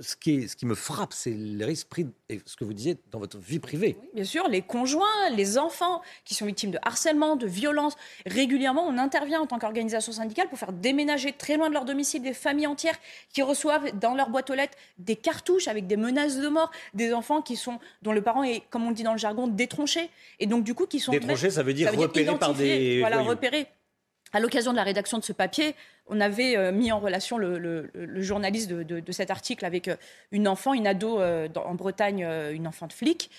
Ce 0.00 0.16
qui, 0.16 0.48
ce 0.48 0.56
qui 0.56 0.66
me 0.66 0.74
frappe, 0.74 1.12
c'est 1.12 1.30
les 1.30 1.64
risques 1.64 1.88
pris, 1.88 2.06
et 2.28 2.40
ce 2.44 2.56
que 2.56 2.64
vous 2.64 2.74
disiez, 2.74 2.96
dans 3.10 3.18
votre 3.18 3.38
vie 3.38 3.58
privée. 3.58 3.96
bien 4.14 4.24
sûr, 4.24 4.48
les 4.48 4.62
conjoints, 4.62 5.30
les 5.34 5.58
enfants 5.58 6.02
qui 6.24 6.34
sont 6.34 6.46
victimes 6.46 6.70
de 6.70 6.78
harcèlement, 6.82 7.36
de 7.36 7.46
violence. 7.46 7.96
Régulièrement, 8.26 8.84
on 8.86 8.98
intervient 8.98 9.40
en 9.40 9.46
tant 9.46 9.58
qu'organisation 9.58 10.12
syndicale 10.12 10.48
pour 10.48 10.58
faire 10.58 10.72
déménager 10.72 11.32
très 11.32 11.56
loin 11.56 11.68
de 11.68 11.74
leur 11.74 11.84
domicile 11.84 12.22
des 12.22 12.34
familles 12.34 12.66
entières 12.66 12.98
qui 13.32 13.42
reçoivent 13.42 13.98
dans 13.98 14.14
leur 14.14 14.30
boîte 14.30 14.50
aux 14.50 14.54
lettres 14.54 14.76
des 14.98 15.16
cartouches 15.16 15.68
avec 15.68 15.86
des 15.86 15.96
menaces 15.96 16.38
de 16.38 16.48
mort, 16.48 16.70
des 16.94 17.12
enfants 17.12 17.42
qui 17.42 17.56
sont, 17.56 17.78
dont 18.02 18.12
le 18.12 18.22
parent 18.22 18.42
est, 18.42 18.62
comme 18.70 18.86
on 18.86 18.90
dit 18.90 19.02
dans 19.02 19.12
le 19.12 19.18
jargon, 19.18 19.41
détronchés. 19.46 20.10
Et 20.38 20.46
donc, 20.46 20.64
du 20.64 20.74
coup, 20.74 20.86
qui 20.86 21.00
sont. 21.00 21.12
Détronchés, 21.12 21.50
ça 21.50 21.62
veut 21.62 21.74
dire 21.74 21.92
repérés 21.94 22.38
par 22.38 22.54
des. 22.54 23.00
Voilà, 23.00 23.22
repérés. 23.22 23.66
À 24.34 24.40
l'occasion 24.40 24.72
de 24.72 24.76
la 24.76 24.82
rédaction 24.82 25.18
de 25.18 25.24
ce 25.24 25.34
papier, 25.34 25.74
on 26.06 26.20
avait 26.20 26.56
euh, 26.56 26.72
mis 26.72 26.90
en 26.90 26.98
relation 26.98 27.36
le, 27.36 27.90
journaliste 28.22 28.70
de, 28.70 29.12
cet 29.12 29.30
article 29.30 29.64
avec 29.64 29.88
euh, 29.88 29.96
une 30.30 30.48
enfant, 30.48 30.72
une 30.72 30.86
ado 30.86 31.20
euh, 31.20 31.48
en 31.54 31.74
Bretagne, 31.74 32.26
une 32.52 32.66
enfant 32.66 32.86
de 32.86 32.92
flic, 32.92 33.30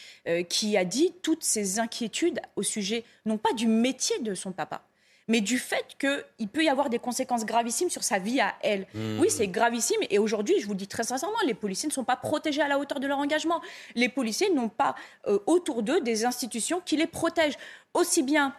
qui 0.50 0.78
a 0.78 0.86
dit 0.86 1.14
toutes 1.22 1.44
ses 1.44 1.80
inquiétudes 1.80 2.40
au 2.56 2.64
sujet, 2.64 3.04
non 3.26 3.38
pas 3.38 3.54
du 3.54 3.68
métier 3.68 4.20
de 4.20 4.36
son 4.36 4.52
papa, 4.52 4.84
mais 5.28 5.42
du 5.42 5.58
fait 5.58 5.96
qu'il 6.00 6.48
peut 6.50 6.64
y 6.64 6.70
avoir 6.70 6.90
des 6.90 7.00
conséquences 7.00 7.46
gravissimes 7.46 7.90
sur 7.90 8.04
sa 8.04 8.20
vie 8.20 8.40
à 8.40 8.54
elle. 8.62 8.88
Mmh. 8.94 9.20
Oui, 9.20 9.30
c'est 9.30 9.48
gravissime. 9.48 10.00
Et 10.10 10.20
aujourd'hui, 10.20 10.56
je 10.60 10.66
vous 10.66 10.74
le 10.74 10.78
dis 10.78 10.88
très 10.88 11.04
sincèrement, 11.04 11.38
les 11.46 11.54
policiers 11.54 11.88
ne 11.88 11.94
sont 11.94 12.04
pas 12.04 12.16
protégés 12.16 12.62
à 12.62 12.68
la 12.68 12.80
hauteur 12.80 13.00
de 13.00 13.08
leur 13.08 13.20
engagement. 13.20 13.62
Les 13.96 14.10
policiers 14.10 14.50
n'ont 14.52 14.70
pas 14.70 14.96
euh, 15.28 15.40
autour 15.46 15.84
d'eux 15.84 16.02
des 16.02 16.26
institutions 16.26 16.82
qui 16.86 16.98
les 16.98 17.08
protègent. 17.08 17.58
Aussi 17.94 18.24
bien 18.24 18.56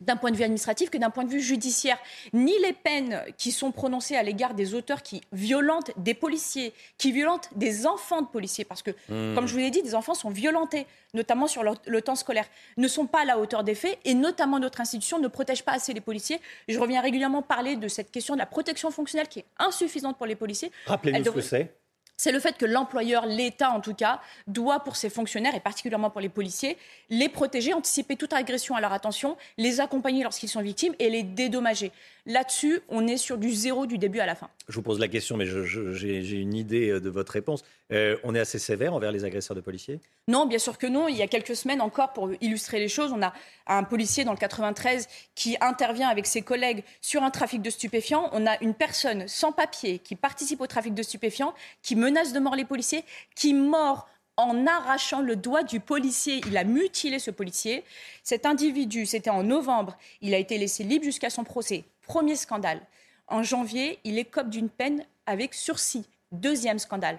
d'un 0.00 0.16
point 0.16 0.30
de 0.30 0.36
vue 0.36 0.44
administratif 0.44 0.90
que 0.90 0.98
d'un 0.98 1.10
point 1.10 1.24
de 1.24 1.30
vue 1.30 1.40
judiciaire. 1.40 1.98
Ni 2.32 2.58
les 2.64 2.72
peines 2.72 3.22
qui 3.36 3.52
sont 3.52 3.72
prononcées 3.72 4.16
à 4.16 4.22
l'égard 4.22 4.54
des 4.54 4.74
auteurs 4.74 5.02
qui 5.02 5.20
violentent 5.32 5.92
des 5.96 6.14
policiers, 6.14 6.72
qui 6.98 7.12
violentent 7.12 7.48
des 7.56 7.86
enfants 7.86 8.22
de 8.22 8.26
policiers, 8.26 8.64
parce 8.64 8.82
que, 8.82 8.90
hmm. 9.08 9.34
comme 9.34 9.46
je 9.46 9.52
vous 9.52 9.58
l'ai 9.58 9.70
dit, 9.70 9.82
des 9.82 9.94
enfants 9.94 10.14
sont 10.14 10.30
violentés, 10.30 10.86
notamment 11.14 11.46
sur 11.46 11.62
le 11.62 12.02
temps 12.02 12.14
scolaire, 12.14 12.46
ne 12.76 12.88
sont 12.88 13.06
pas 13.06 13.22
à 13.22 13.24
la 13.24 13.38
hauteur 13.38 13.64
des 13.64 13.74
faits, 13.74 13.98
et 14.04 14.14
notamment 14.14 14.58
notre 14.58 14.80
institution 14.80 15.18
ne 15.18 15.28
protège 15.28 15.64
pas 15.64 15.72
assez 15.72 15.92
les 15.92 16.00
policiers. 16.00 16.40
Je 16.68 16.78
reviens 16.78 17.00
régulièrement 17.00 17.42
parler 17.42 17.76
de 17.76 17.88
cette 17.88 18.10
question 18.10 18.34
de 18.34 18.38
la 18.38 18.46
protection 18.46 18.90
fonctionnelle 18.90 19.28
qui 19.28 19.40
est 19.40 19.46
insuffisante 19.58 20.16
pour 20.16 20.26
les 20.26 20.36
policiers. 20.36 20.70
Rappelez-nous 20.86 21.24
ce 21.24 21.30
que 21.30 21.40
c'est 21.40 21.79
c'est 22.20 22.32
le 22.32 22.38
fait 22.38 22.58
que 22.58 22.66
l'employeur, 22.66 23.24
l'État 23.24 23.70
en 23.70 23.80
tout 23.80 23.94
cas, 23.94 24.20
doit 24.46 24.80
pour 24.80 24.96
ses 24.96 25.08
fonctionnaires 25.08 25.54
et 25.54 25.60
particulièrement 25.60 26.10
pour 26.10 26.20
les 26.20 26.28
policiers, 26.28 26.76
les 27.08 27.30
protéger, 27.30 27.72
anticiper 27.72 28.14
toute 28.14 28.34
agression 28.34 28.74
à 28.74 28.80
leur 28.82 28.92
attention, 28.92 29.38
les 29.56 29.80
accompagner 29.80 30.22
lorsqu'ils 30.22 30.50
sont 30.50 30.60
victimes 30.60 30.94
et 30.98 31.08
les 31.08 31.22
dédommager. 31.22 31.92
Là-dessus, 32.30 32.80
on 32.88 33.08
est 33.08 33.16
sur 33.16 33.38
du 33.38 33.50
zéro 33.50 33.86
du 33.86 33.98
début 33.98 34.20
à 34.20 34.26
la 34.26 34.36
fin. 34.36 34.48
Je 34.68 34.76
vous 34.76 34.82
pose 34.82 35.00
la 35.00 35.08
question, 35.08 35.36
mais 35.36 35.46
j'ai 35.46 36.40
une 36.40 36.54
idée 36.54 36.90
euh, 36.90 37.00
de 37.00 37.10
votre 37.10 37.32
réponse. 37.32 37.64
Euh, 37.92 38.16
on 38.22 38.36
est 38.36 38.38
assez 38.38 38.60
sévère 38.60 38.94
envers 38.94 39.10
les 39.10 39.24
agresseurs 39.24 39.56
de 39.56 39.60
policiers? 39.60 39.98
Non, 40.28 40.46
bien 40.46 40.60
sûr 40.60 40.78
que 40.78 40.86
non. 40.86 41.08
Il 41.08 41.16
y 41.16 41.22
a 41.22 41.26
quelques 41.26 41.56
semaines 41.56 41.80
encore, 41.80 42.12
pour 42.12 42.30
illustrer 42.40 42.78
les 42.78 42.86
choses, 42.86 43.10
on 43.12 43.20
a 43.20 43.32
un 43.66 43.82
policier 43.82 44.22
dans 44.22 44.30
le 44.30 44.38
93 44.38 45.08
qui 45.34 45.56
intervient 45.60 46.08
avec 46.08 46.24
ses 46.24 46.42
collègues 46.42 46.84
sur 47.00 47.24
un 47.24 47.30
trafic 47.30 47.62
de 47.62 47.70
stupéfiants. 47.70 48.30
On 48.32 48.46
a 48.46 48.62
une 48.62 48.74
personne 48.74 49.26
sans 49.26 49.50
papier 49.50 49.98
qui 49.98 50.14
participe 50.14 50.60
au 50.60 50.68
trafic 50.68 50.94
de 50.94 51.02
stupéfiants, 51.02 51.52
qui 51.82 51.96
menace 51.96 52.32
de 52.32 52.38
mort 52.38 52.54
les 52.54 52.64
policiers, 52.64 53.02
qui 53.34 53.54
mord 53.54 54.06
en 54.40 54.66
arrachant 54.66 55.20
le 55.20 55.36
doigt 55.36 55.62
du 55.62 55.80
policier. 55.80 56.40
Il 56.46 56.56
a 56.56 56.64
mutilé 56.64 57.18
ce 57.18 57.30
policier. 57.30 57.84
Cet 58.22 58.46
individu, 58.46 59.06
c'était 59.06 59.30
en 59.30 59.42
novembre, 59.42 59.96
il 60.20 60.34
a 60.34 60.38
été 60.38 60.58
laissé 60.58 60.84
libre 60.84 61.04
jusqu'à 61.04 61.30
son 61.30 61.44
procès. 61.44 61.84
Premier 62.02 62.36
scandale. 62.36 62.80
En 63.28 63.42
janvier, 63.42 63.98
il 64.04 64.18
écope 64.18 64.50
d'une 64.50 64.68
peine 64.68 65.04
avec 65.26 65.54
sursis. 65.54 66.06
Deuxième 66.32 66.78
scandale. 66.78 67.18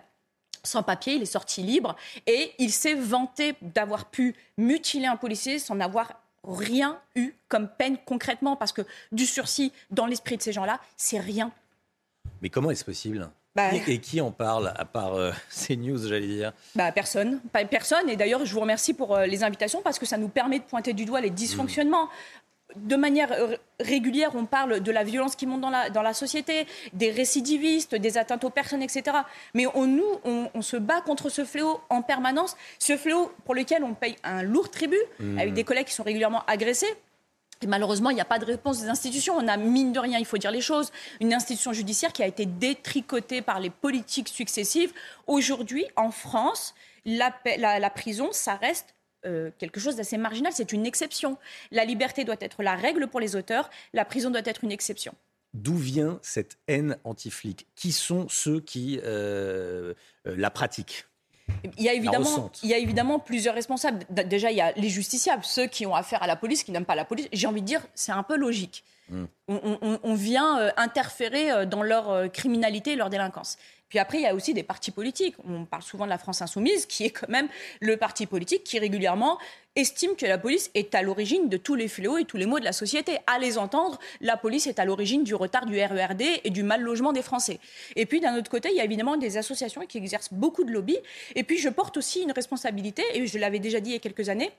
Sans 0.63 0.83
papier, 0.83 1.13
il 1.13 1.21
est 1.21 1.25
sorti 1.25 1.63
libre 1.63 1.95
et 2.27 2.51
il 2.59 2.71
s'est 2.71 2.93
vanté 2.93 3.55
d'avoir 3.61 4.05
pu 4.05 4.35
mutiler 4.57 5.07
un 5.07 5.15
policier 5.15 5.57
sans 5.57 5.79
avoir 5.79 6.21
rien 6.43 6.99
eu 7.15 7.33
comme 7.47 7.67
peine 7.67 7.97
concrètement 8.05 8.55
parce 8.55 8.71
que 8.71 8.81
du 9.11 9.25
sursis 9.25 9.71
dans 9.89 10.05
l'esprit 10.05 10.37
de 10.37 10.41
ces 10.41 10.53
gens-là, 10.53 10.79
c'est 10.97 11.19
rien. 11.19 11.51
Mais 12.41 12.49
comment 12.49 12.71
est-ce 12.71 12.85
possible? 12.85 13.29
Bah, 13.55 13.73
et, 13.73 13.99
qui 13.99 14.21
en 14.21 14.31
parle, 14.31 14.73
à 14.77 14.85
part 14.85 15.15
euh, 15.15 15.31
ces 15.49 15.75
news, 15.75 16.07
j'allais 16.07 16.27
dire? 16.27 16.53
Bah, 16.75 16.91
Personne. 16.91 17.41
Personne. 17.69 18.09
Et 18.09 18.15
d'ailleurs, 18.15 18.45
je 18.45 18.53
vous 18.53 18.61
remercie 18.61 18.93
pour 18.93 19.15
euh, 19.15 19.25
les 19.25 19.43
invitations 19.43 19.81
parce 19.81 19.99
que 19.99 20.05
ça 20.05 20.17
nous 20.17 20.29
permet 20.29 20.59
de 20.59 20.63
pointer 20.63 20.93
du 20.93 21.05
doigt 21.05 21.21
les 21.21 21.29
dysfonctionnements 21.29 22.09
de 22.75 22.95
manière 22.95 23.35
régulière, 23.81 24.31
on 24.35 24.45
parle 24.45 24.79
de 24.79 24.91
la 24.91 25.03
violence 25.03 25.35
qui 25.35 25.45
monte 25.45 25.59
dans 25.59 25.69
la, 25.69 25.89
dans 25.89 26.01
la 26.01 26.13
société, 26.13 26.65
des 26.93 27.11
récidivistes, 27.11 27.95
des 27.95 28.17
atteintes 28.17 28.43
aux 28.45 28.49
personnes, 28.49 28.81
etc. 28.81 29.17
Mais 29.53 29.65
on, 29.73 29.87
nous, 29.87 30.05
on, 30.23 30.61
se 30.61 30.77
bat 30.77 31.01
contre 31.01 31.29
ce 31.29 31.43
fléau 31.43 31.81
en 31.89 32.01
permanence, 32.01 32.55
ce 32.79 32.95
fléau 32.95 33.31
pour 33.43 33.55
lequel 33.55 33.83
on 33.83 33.93
paye 33.93 34.15
un 34.23 34.43
lourd 34.43 34.69
tribut, 34.69 35.03
mmh. 35.19 35.39
avec 35.39 35.53
des 35.53 35.63
collègues 35.65 35.87
qui 35.87 35.93
sont 35.93 36.03
régulièrement 36.03 36.43
agressés. 36.47 36.95
Malheureusement, 37.67 38.09
il 38.09 38.15
n'y 38.15 38.21
a 38.21 38.25
pas 38.25 38.39
de 38.39 38.45
réponse 38.45 38.81
des 38.81 38.89
institutions. 38.89 39.35
On 39.37 39.47
a, 39.47 39.57
mine 39.57 39.93
de 39.93 39.99
rien, 39.99 40.17
il 40.19 40.25
faut 40.25 40.37
dire 40.37 40.51
les 40.51 40.61
choses, 40.61 40.91
une 41.19 41.33
institution 41.33 41.73
judiciaire 41.73 42.13
qui 42.13 42.23
a 42.23 42.27
été 42.27 42.45
détricotée 42.45 43.41
par 43.41 43.59
les 43.59 43.69
politiques 43.69 44.29
successives. 44.29 44.93
Aujourd'hui, 45.27 45.85
en 45.95 46.11
France, 46.11 46.73
la, 47.05 47.33
la 47.57 47.89
prison, 47.89 48.29
ça 48.31 48.55
reste 48.55 48.95
euh, 49.25 49.51
quelque 49.59 49.79
chose 49.79 49.95
d'assez 49.95 50.17
marginal, 50.17 50.51
c'est 50.53 50.73
une 50.73 50.85
exception. 50.85 51.37
La 51.71 51.85
liberté 51.85 52.23
doit 52.23 52.37
être 52.39 52.63
la 52.63 52.75
règle 52.75 53.07
pour 53.07 53.19
les 53.19 53.35
auteurs, 53.35 53.69
la 53.93 54.05
prison 54.05 54.31
doit 54.31 54.41
être 54.45 54.63
une 54.63 54.71
exception. 54.71 55.13
D'où 55.53 55.75
vient 55.75 56.19
cette 56.21 56.57
haine 56.67 56.97
anti-flic? 57.03 57.67
Qui 57.75 57.91
sont 57.91 58.27
ceux 58.29 58.61
qui 58.61 58.99
euh, 59.03 59.93
euh, 60.27 60.35
la 60.37 60.49
pratiquent? 60.49 61.05
Il 61.77 61.83
y, 61.83 61.89
a 61.89 61.93
évidemment, 61.93 62.51
il 62.63 62.69
y 62.69 62.73
a 62.73 62.77
évidemment 62.77 63.19
plusieurs 63.19 63.55
responsables. 63.55 63.99
Déjà, 64.09 64.51
il 64.51 64.57
y 64.57 64.61
a 64.61 64.71
les 64.73 64.89
justiciables, 64.89 65.43
ceux 65.43 65.67
qui 65.67 65.85
ont 65.85 65.95
affaire 65.95 66.23
à 66.23 66.27
la 66.27 66.35
police, 66.35 66.63
qui 66.63 66.71
n'aiment 66.71 66.85
pas 66.85 66.95
la 66.95 67.05
police. 67.05 67.27
J'ai 67.31 67.47
envie 67.47 67.61
de 67.61 67.67
dire, 67.67 67.81
c'est 67.93 68.11
un 68.11 68.23
peu 68.23 68.35
logique. 68.35 68.83
Hmm. 69.09 69.25
On, 69.47 69.99
on, 70.03 70.13
vient 70.13 70.71
interférer 70.77 71.65
dans 71.65 71.83
leur 71.83 72.31
criminalité 72.31 72.93
et 72.93 72.95
leur 72.95 73.09
délinquance. 73.09 73.57
Puis 73.91 73.99
après, 73.99 74.19
il 74.19 74.21
y 74.21 74.25
a 74.25 74.33
aussi 74.33 74.53
des 74.53 74.63
partis 74.63 74.91
politiques. 74.91 75.35
On 75.45 75.65
parle 75.65 75.83
souvent 75.83 76.05
de 76.05 76.09
la 76.09 76.17
France 76.17 76.41
insoumise, 76.41 76.85
qui 76.85 77.03
est 77.03 77.09
quand 77.09 77.27
même 77.27 77.49
le 77.81 77.97
parti 77.97 78.25
politique 78.25 78.63
qui 78.63 78.79
régulièrement 78.79 79.37
estime 79.75 80.15
que 80.15 80.25
la 80.25 80.37
police 80.37 80.71
est 80.75 80.95
à 80.95 81.01
l'origine 81.01 81.49
de 81.49 81.57
tous 81.57 81.75
les 81.75 81.89
fléaux 81.89 82.17
et 82.17 82.23
tous 82.23 82.37
les 82.37 82.45
maux 82.45 82.61
de 82.61 82.63
la 82.63 82.71
société. 82.71 83.17
À 83.27 83.37
les 83.37 83.57
entendre, 83.57 83.99
la 84.21 84.37
police 84.37 84.65
est 84.65 84.79
à 84.79 84.85
l'origine 84.85 85.25
du 85.25 85.35
retard 85.35 85.65
du 85.65 85.77
RERD 85.77 86.21
et 86.21 86.49
du 86.51 86.63
mal 86.63 86.81
logement 86.81 87.11
des 87.11 87.21
Français. 87.21 87.59
Et 87.97 88.05
puis 88.05 88.21
d'un 88.21 88.37
autre 88.37 88.49
côté, 88.49 88.69
il 88.71 88.77
y 88.77 88.79
a 88.79 88.85
évidemment 88.85 89.17
des 89.17 89.35
associations 89.35 89.85
qui 89.85 89.97
exercent 89.97 90.31
beaucoup 90.31 90.63
de 90.63 90.71
lobby. 90.71 90.97
Et 91.35 91.43
puis 91.43 91.57
je 91.57 91.67
porte 91.67 91.97
aussi 91.97 92.21
une 92.21 92.31
responsabilité, 92.31 93.03
et 93.13 93.27
je 93.27 93.37
l'avais 93.37 93.59
déjà 93.59 93.81
dit 93.81 93.89
il 93.89 93.93
y 93.93 93.97
a 93.97 93.99
quelques 93.99 94.29
années, 94.29 94.51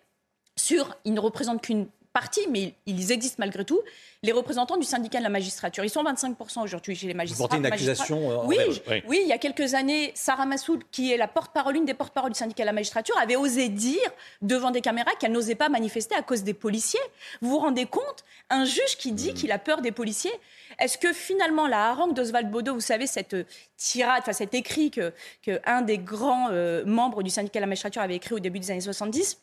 sur, 0.56 0.94
ils 1.06 1.14
ne 1.14 1.20
représentent 1.20 1.62
qu'une 1.62 1.86
partie, 2.12 2.46
mais 2.50 2.74
ils 2.86 3.12
existent 3.12 3.36
malgré 3.38 3.64
tout, 3.64 3.80
les 4.22 4.32
représentants 4.32 4.76
du 4.76 4.84
syndicat 4.84 5.18
de 5.18 5.24
la 5.24 5.30
magistrature. 5.30 5.84
Ils 5.84 5.90
sont 5.90 6.04
25% 6.04 6.62
aujourd'hui 6.62 6.94
chez 6.94 7.06
les 7.06 7.14
magistrats. 7.14 7.44
Vous 7.44 7.48
portez 7.48 7.56
une 7.56 7.66
accusation 7.66 8.30
euh, 8.30 8.44
oui, 8.44 8.58
oui, 9.08 9.20
il 9.22 9.28
y 9.28 9.32
a 9.32 9.38
quelques 9.38 9.74
années, 9.74 10.12
Sarah 10.14 10.46
Massoud, 10.46 10.82
qui 10.90 11.12
est 11.12 11.16
la 11.16 11.28
porte-parole, 11.28 11.76
une 11.76 11.84
des 11.84 11.94
porte-paroles 11.94 12.32
du 12.32 12.38
syndicat 12.38 12.62
de 12.62 12.66
la 12.66 12.72
magistrature, 12.72 13.16
avait 13.18 13.36
osé 13.36 13.68
dire 13.68 13.98
devant 14.42 14.70
des 14.70 14.80
caméras 14.80 15.12
qu'elle 15.18 15.32
n'osait 15.32 15.54
pas 15.54 15.68
manifester 15.68 16.14
à 16.14 16.22
cause 16.22 16.42
des 16.42 16.54
policiers. 16.54 17.00
Vous 17.40 17.50
vous 17.50 17.58
rendez 17.58 17.86
compte 17.86 18.24
Un 18.50 18.64
juge 18.64 18.96
qui 18.98 19.12
dit 19.12 19.32
hmm. 19.32 19.34
qu'il 19.34 19.52
a 19.52 19.58
peur 19.58 19.80
des 19.80 19.92
policiers 19.92 20.32
est-ce 20.78 20.98
que 20.98 21.12
finalement 21.12 21.66
la 21.66 21.90
harangue 21.90 22.14
d'Oswald 22.14 22.50
Bodo, 22.50 22.74
vous 22.74 22.80
savez, 22.80 23.06
cette 23.06 23.36
tirade, 23.76 24.20
enfin 24.20 24.32
cet 24.32 24.54
écrit 24.54 24.90
que, 24.90 25.12
que 25.42 25.60
un 25.64 25.82
des 25.82 25.98
grands 25.98 26.48
euh, 26.50 26.84
membres 26.84 27.22
du 27.22 27.30
syndicat 27.30 27.60
de 27.60 27.62
la 27.62 27.66
magistrature 27.68 28.02
avait 28.02 28.16
écrit 28.16 28.34
au 28.34 28.40
début 28.40 28.58
des 28.58 28.70
années 28.70 28.80
70 28.80 29.38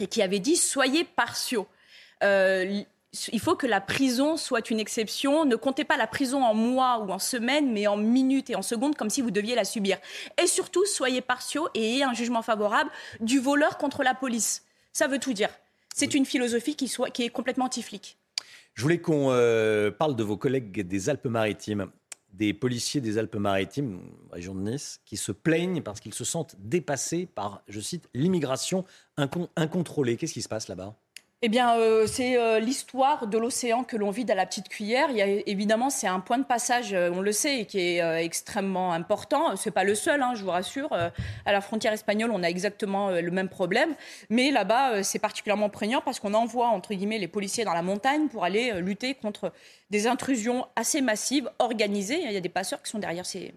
et 0.00 0.06
qui 0.06 0.22
avait 0.22 0.40
dit 0.40 0.56
soyez 0.56 1.04
partiaux. 1.04 1.66
Euh, 2.22 2.82
il 3.32 3.40
faut 3.40 3.54
que 3.54 3.66
la 3.66 3.80
prison 3.80 4.36
soit 4.36 4.70
une 4.70 4.80
exception. 4.80 5.44
Ne 5.44 5.56
comptez 5.56 5.84
pas 5.84 5.96
la 5.96 6.06
prison 6.06 6.42
en 6.42 6.54
mois 6.54 6.98
ou 6.98 7.10
en 7.10 7.18
semaines, 7.18 7.72
mais 7.72 7.86
en 7.86 7.96
minutes 7.96 8.50
et 8.50 8.56
en 8.56 8.62
secondes, 8.62 8.96
comme 8.96 9.10
si 9.10 9.22
vous 9.22 9.30
deviez 9.30 9.54
la 9.54 9.64
subir. 9.64 9.98
Et 10.42 10.46
surtout, 10.46 10.84
soyez 10.86 11.20
partiaux 11.20 11.68
et 11.74 11.82
ayez 11.82 12.02
un 12.04 12.14
jugement 12.14 12.42
favorable 12.42 12.90
du 13.20 13.38
voleur 13.38 13.78
contre 13.78 14.02
la 14.02 14.14
police. 14.14 14.64
Ça 14.92 15.06
veut 15.06 15.18
tout 15.18 15.32
dire. 15.32 15.50
C'est 15.94 16.14
une 16.14 16.26
philosophie 16.26 16.74
qui, 16.74 16.88
soit, 16.88 17.10
qui 17.10 17.22
est 17.22 17.28
complètement 17.28 17.66
anti-flic. 17.66 18.18
Je 18.74 18.82
voulais 18.82 18.98
qu'on 18.98 19.30
euh, 19.30 19.92
parle 19.92 20.16
de 20.16 20.24
vos 20.24 20.36
collègues 20.36 20.80
des 20.80 21.08
Alpes-Maritimes, 21.08 21.86
des 22.32 22.52
policiers 22.52 23.00
des 23.00 23.18
Alpes-Maritimes, 23.18 24.00
région 24.32 24.56
de 24.56 24.60
Nice, 24.60 25.00
qui 25.04 25.16
se 25.16 25.30
plaignent 25.30 25.82
parce 25.82 26.00
qu'ils 26.00 26.14
se 26.14 26.24
sentent 26.24 26.56
dépassés 26.58 27.26
par, 27.26 27.62
je 27.68 27.78
cite, 27.78 28.08
l'immigration 28.12 28.84
incontrôlée. 29.16 30.16
Qu'est-ce 30.16 30.32
qui 30.32 30.42
se 30.42 30.48
passe 30.48 30.66
là-bas? 30.66 30.96
Eh 31.46 31.50
bien, 31.50 31.76
euh, 31.76 32.06
c'est 32.06 32.38
euh, 32.38 32.58
l'histoire 32.58 33.26
de 33.26 33.36
l'océan 33.36 33.84
que 33.84 33.98
l'on 33.98 34.10
vit 34.10 34.24
à 34.30 34.34
la 34.34 34.46
petite 34.46 34.70
cuillère. 34.70 35.10
Il 35.10 35.16
y 35.18 35.20
a, 35.20 35.26
évidemment, 35.26 35.90
c'est 35.90 36.06
un 36.06 36.20
point 36.20 36.38
de 36.38 36.44
passage, 36.44 36.94
euh, 36.94 37.10
on 37.12 37.20
le 37.20 37.32
sait, 37.32 37.66
qui 37.66 37.80
est 37.80 38.24
extrêmement 38.24 38.94
important. 38.94 39.54
C'est 39.54 39.70
pas 39.70 39.84
le 39.84 39.94
seul, 39.94 40.22
hein, 40.22 40.32
je 40.34 40.42
vous 40.42 40.50
rassure. 40.50 40.90
à 40.94 41.52
la 41.52 41.60
frontière 41.60 41.92
espagnole, 41.92 42.30
on 42.32 42.42
a 42.42 42.48
exactement 42.48 43.10
le 43.10 43.30
même 43.30 43.50
problème, 43.50 43.94
mais 44.30 44.50
là-bas, 44.50 45.02
c'est 45.02 45.18
particulièrement 45.18 45.68
prégnant 45.68 46.00
parce 46.02 46.18
qu'on 46.18 46.32
envoie 46.32 46.68
entre 46.68 46.94
guillemets 46.94 47.18
les 47.18 47.28
policiers 47.28 47.64
dans 47.64 47.74
la 47.74 47.82
montagne 47.82 48.28
pour 48.28 48.44
aller 48.44 48.80
lutter 48.80 49.14
contre 49.14 49.52
des 49.90 50.06
intrusions 50.06 50.66
assez 50.76 51.02
massives, 51.02 51.50
organisées. 51.58 52.22
Il 52.22 52.32
y 52.32 52.36
a 52.36 52.40
des 52.40 52.48
passeurs 52.48 52.82
qui 52.82 52.90
sont 52.90 52.98
derrière 52.98 53.26
ces 53.26 53.52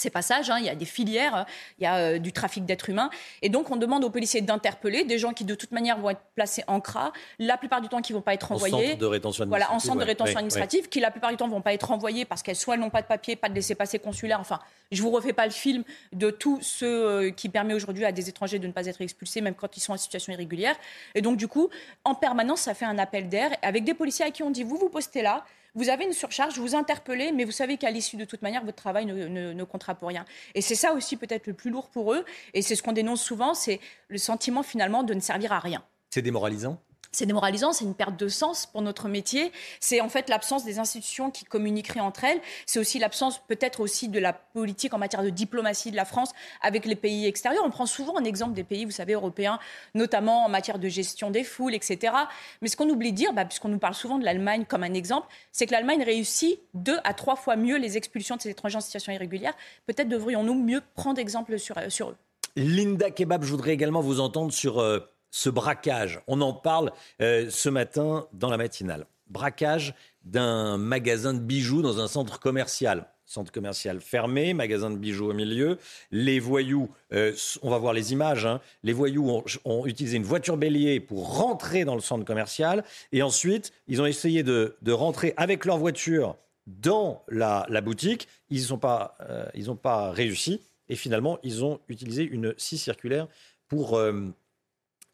ces 0.00 0.10
passages. 0.10 0.50
Hein. 0.50 0.58
Il 0.58 0.64
y 0.64 0.68
a 0.68 0.74
des 0.74 0.84
filières, 0.84 1.46
il 1.78 1.84
y 1.84 1.86
a 1.86 1.96
euh, 1.96 2.18
du 2.18 2.32
trafic 2.32 2.64
d'êtres 2.64 2.88
humains. 2.88 3.10
Et 3.42 3.48
donc, 3.48 3.70
on 3.70 3.76
demande 3.76 4.04
aux 4.04 4.10
policiers 4.10 4.40
d'interpeller 4.40 5.04
des 5.04 5.18
gens 5.18 5.32
qui, 5.32 5.44
de 5.44 5.54
toute 5.54 5.72
manière, 5.72 5.98
vont 5.98 6.10
être 6.10 6.22
placés 6.34 6.64
en 6.66 6.80
CRA, 6.80 7.12
la 7.38 7.56
plupart 7.56 7.80
du 7.80 7.88
temps, 7.88 8.00
qui 8.00 8.12
ne 8.12 8.18
vont 8.18 8.22
pas 8.22 8.34
être 8.34 8.48
renvoyés. 8.48 8.74
En 8.74 8.88
centre 8.88 8.98
de 8.98 9.06
rétention 9.06 9.42
administrative. 9.42 9.68
Voilà, 9.68 9.76
en 9.76 9.78
centre 9.78 10.00
de 10.00 10.04
rétention 10.04 10.36
administrative, 10.36 10.88
qui, 10.88 11.00
la 11.00 11.10
plupart 11.10 11.30
du 11.30 11.36
temps, 11.36 11.46
ne 11.46 11.52
vont 11.52 11.62
pas 11.62 11.74
être 11.74 11.88
renvoyés 11.88 12.24
parce 12.24 12.42
qu'elles 12.42 12.56
soit 12.56 12.76
n'ont 12.76 12.90
pas 12.90 13.02
de 13.02 13.06
papier, 13.06 13.36
pas 13.36 13.48
de 13.48 13.54
laissez-passer 13.54 13.98
consulaire. 13.98 14.40
Enfin, 14.40 14.58
je 14.90 15.02
ne 15.02 15.06
vous 15.06 15.12
refais 15.12 15.32
pas 15.32 15.44
le 15.44 15.52
film 15.52 15.84
de 16.12 16.30
tout 16.30 16.58
ce 16.62 16.84
euh, 16.84 17.30
qui 17.30 17.48
permet 17.48 17.74
aujourd'hui 17.74 18.04
à 18.04 18.12
des 18.12 18.28
étrangers 18.28 18.58
de 18.58 18.66
ne 18.66 18.72
pas 18.72 18.86
être 18.86 19.00
expulsés, 19.00 19.40
même 19.40 19.54
quand 19.54 19.76
ils 19.76 19.80
sont 19.80 19.92
en 19.92 19.96
situation 19.96 20.32
irrégulière. 20.32 20.76
Et 21.14 21.22
donc, 21.22 21.36
du 21.36 21.48
coup, 21.48 21.68
en 22.04 22.14
permanence, 22.14 22.62
ça 22.62 22.74
fait 22.74 22.86
un 22.86 22.98
appel 22.98 23.28
d'air 23.28 23.50
avec 23.62 23.84
des 23.84 23.94
policiers 23.94 24.24
à 24.24 24.30
qui 24.30 24.42
on 24.42 24.50
dit, 24.50 24.62
vous 24.62 24.76
vous 24.76 24.88
postez 24.88 25.22
là, 25.22 25.44
vous 25.74 25.88
avez 25.88 26.04
une 26.04 26.12
surcharge, 26.12 26.58
vous 26.58 26.74
interpellez, 26.74 27.32
mais 27.32 27.44
vous 27.44 27.52
savez 27.52 27.76
qu'à 27.76 27.90
l'issue 27.90 28.16
de 28.16 28.24
toute 28.24 28.42
manière, 28.42 28.64
votre 28.64 28.76
travail 28.76 29.06
ne, 29.06 29.64
comptera 29.64 29.94
pour 29.94 30.08
rien. 30.08 30.24
Et 30.54 30.60
c'est 30.60 30.74
ça 30.74 30.92
aussi 30.92 31.16
peut-être 31.16 31.46
le 31.46 31.54
plus 31.54 31.70
lourd 31.70 31.88
pour 31.90 32.12
eux, 32.12 32.24
et 32.54 32.62
c'est 32.62 32.74
ce 32.74 32.82
qu'on 32.82 32.92
dénonce 32.92 33.22
souvent, 33.22 33.54
c'est 33.54 33.80
le 34.08 34.18
sentiment 34.18 34.62
finalement 34.62 35.02
de 35.02 35.14
ne 35.14 35.20
servir 35.20 35.52
à 35.52 35.58
rien. 35.58 35.84
C'est 36.10 36.22
démoralisant? 36.22 36.80
C'est 37.12 37.26
démoralisant, 37.26 37.72
c'est 37.72 37.84
une 37.84 37.94
perte 37.94 38.18
de 38.18 38.28
sens 38.28 38.66
pour 38.66 38.82
notre 38.82 39.08
métier. 39.08 39.52
C'est 39.80 40.00
en 40.00 40.08
fait 40.08 40.28
l'absence 40.28 40.64
des 40.64 40.78
institutions 40.78 41.30
qui 41.30 41.44
communiqueraient 41.44 42.00
entre 42.00 42.24
elles. 42.24 42.40
C'est 42.66 42.78
aussi 42.78 42.98
l'absence 42.98 43.40
peut-être 43.48 43.80
aussi 43.80 44.08
de 44.08 44.20
la 44.20 44.32
politique 44.32 44.94
en 44.94 44.98
matière 44.98 45.22
de 45.22 45.30
diplomatie 45.30 45.90
de 45.90 45.96
la 45.96 46.04
France 46.04 46.30
avec 46.62 46.84
les 46.84 46.94
pays 46.94 47.26
extérieurs. 47.26 47.64
On 47.64 47.70
prend 47.70 47.86
souvent 47.86 48.16
un 48.16 48.24
exemple 48.24 48.54
des 48.54 48.64
pays, 48.64 48.84
vous 48.84 48.90
savez, 48.92 49.14
européens, 49.14 49.58
notamment 49.94 50.44
en 50.44 50.48
matière 50.48 50.78
de 50.78 50.88
gestion 50.88 51.30
des 51.30 51.42
foules, 51.42 51.74
etc. 51.74 52.14
Mais 52.62 52.68
ce 52.68 52.76
qu'on 52.76 52.88
oublie 52.88 53.10
de 53.10 53.16
dire, 53.16 53.32
bah, 53.32 53.44
puisqu'on 53.44 53.68
nous 53.68 53.78
parle 53.78 53.94
souvent 53.94 54.18
de 54.18 54.24
l'Allemagne 54.24 54.64
comme 54.64 54.84
un 54.84 54.94
exemple, 54.94 55.26
c'est 55.50 55.66
que 55.66 55.72
l'Allemagne 55.72 56.04
réussit 56.04 56.60
deux 56.74 56.98
à 57.04 57.14
trois 57.14 57.36
fois 57.36 57.56
mieux 57.56 57.76
les 57.76 57.96
expulsions 57.96 58.36
de 58.36 58.40
ces 58.40 58.50
étrangers 58.50 58.76
en 58.76 58.80
situation 58.80 59.12
irrégulière. 59.12 59.54
Peut-être 59.86 60.08
devrions-nous 60.08 60.54
mieux 60.54 60.82
prendre 60.94 61.18
exemple 61.18 61.58
sur, 61.58 61.76
sur 61.88 62.10
eux. 62.10 62.16
Linda 62.56 63.10
Kebab, 63.10 63.42
je 63.42 63.50
voudrais 63.50 63.72
également 63.72 64.00
vous 64.00 64.20
entendre 64.20 64.52
sur... 64.52 64.78
Euh, 64.78 65.00
ce 65.30 65.50
braquage. 65.50 66.20
On 66.26 66.40
en 66.40 66.52
parle 66.52 66.92
euh, 67.20 67.48
ce 67.50 67.68
matin 67.68 68.26
dans 68.32 68.50
la 68.50 68.56
matinale. 68.56 69.06
Braquage 69.28 69.94
d'un 70.24 70.76
magasin 70.76 71.34
de 71.34 71.38
bijoux 71.38 71.82
dans 71.82 72.00
un 72.00 72.08
centre 72.08 72.40
commercial. 72.40 73.06
Centre 73.24 73.52
commercial 73.52 74.00
fermé, 74.00 74.54
magasin 74.54 74.90
de 74.90 74.96
bijoux 74.96 75.30
au 75.30 75.32
milieu. 75.32 75.78
Les 76.10 76.40
voyous, 76.40 76.90
euh, 77.12 77.32
on 77.62 77.70
va 77.70 77.78
voir 77.78 77.92
les 77.92 78.12
images, 78.12 78.44
hein. 78.44 78.60
les 78.82 78.92
voyous 78.92 79.44
ont, 79.64 79.86
utilisé 79.86 80.16
une 80.16 80.24
voiture 80.24 80.56
bélier 80.56 80.98
pour 80.98 81.36
rentrer 81.36 81.84
dans 81.84 81.94
le 81.94 82.00
centre 82.00 82.24
commercial. 82.24 82.82
Et 83.12 83.22
ensuite, 83.22 83.72
ils 83.86 84.02
ont 84.02 84.06
essayé 84.06 84.42
de, 84.42 84.74
rentrer 84.88 85.32
avec 85.36 85.64
leur 85.64 85.78
voiture 85.78 86.36
dans 86.66 87.22
la, 87.28 87.64
boutique. 87.80 88.26
Ils 88.50 88.70
n'ont 88.70 88.78
pas, 88.78 89.16
euh, 89.20 89.74
pas 89.80 90.10
réussi. 90.10 90.60
Et 90.88 90.96
finalement, 90.96 91.38
ils 91.44 91.64
ont 91.64 91.78
utilisé 91.88 92.24
une 92.24 92.52
scie 92.58 92.78
circulaire 92.78 93.28
pour 93.68 93.96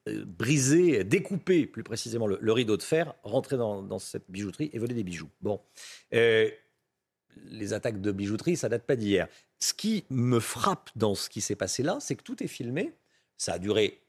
briser, 0.07 1.05
découper 1.05 1.67
plus 1.67 1.83
précisément 1.83 2.27
le, 2.27 2.53
rideau 2.53 2.77
de 2.77 2.83
fer, 2.83 3.15
rentrer 3.23 3.57
dans, 3.57 3.99
cette 3.99 4.31
bijouterie 4.31 4.71
et 4.73 4.79
voler 4.79 4.95
des 4.95 5.03
bijoux. 5.03 5.29
Bon, 5.41 5.61
euh, 6.15 6.49
les 7.47 7.73
attaques 7.73 8.01
de 8.01 8.13
bijouterie, 8.13 8.57
ça 8.57 8.69
date 8.69 8.85
pas 8.85 8.97
d'hier. 8.97 9.29
Ce 9.59 9.75
qui 9.75 10.05
me 10.11 10.39
frappe 10.41 10.91
dans 10.97 11.15
ce 11.15 11.29
qui 11.29 11.41
s'est 11.41 11.57
passé 11.57 11.83
là, 11.83 11.99
c'est 12.01 12.15
que 12.15 12.23
tout 12.23 12.43
est 12.43 12.49
filmé. 12.49 12.93
Ça 13.37 13.55
a 13.55 13.59
duré 13.59 14.01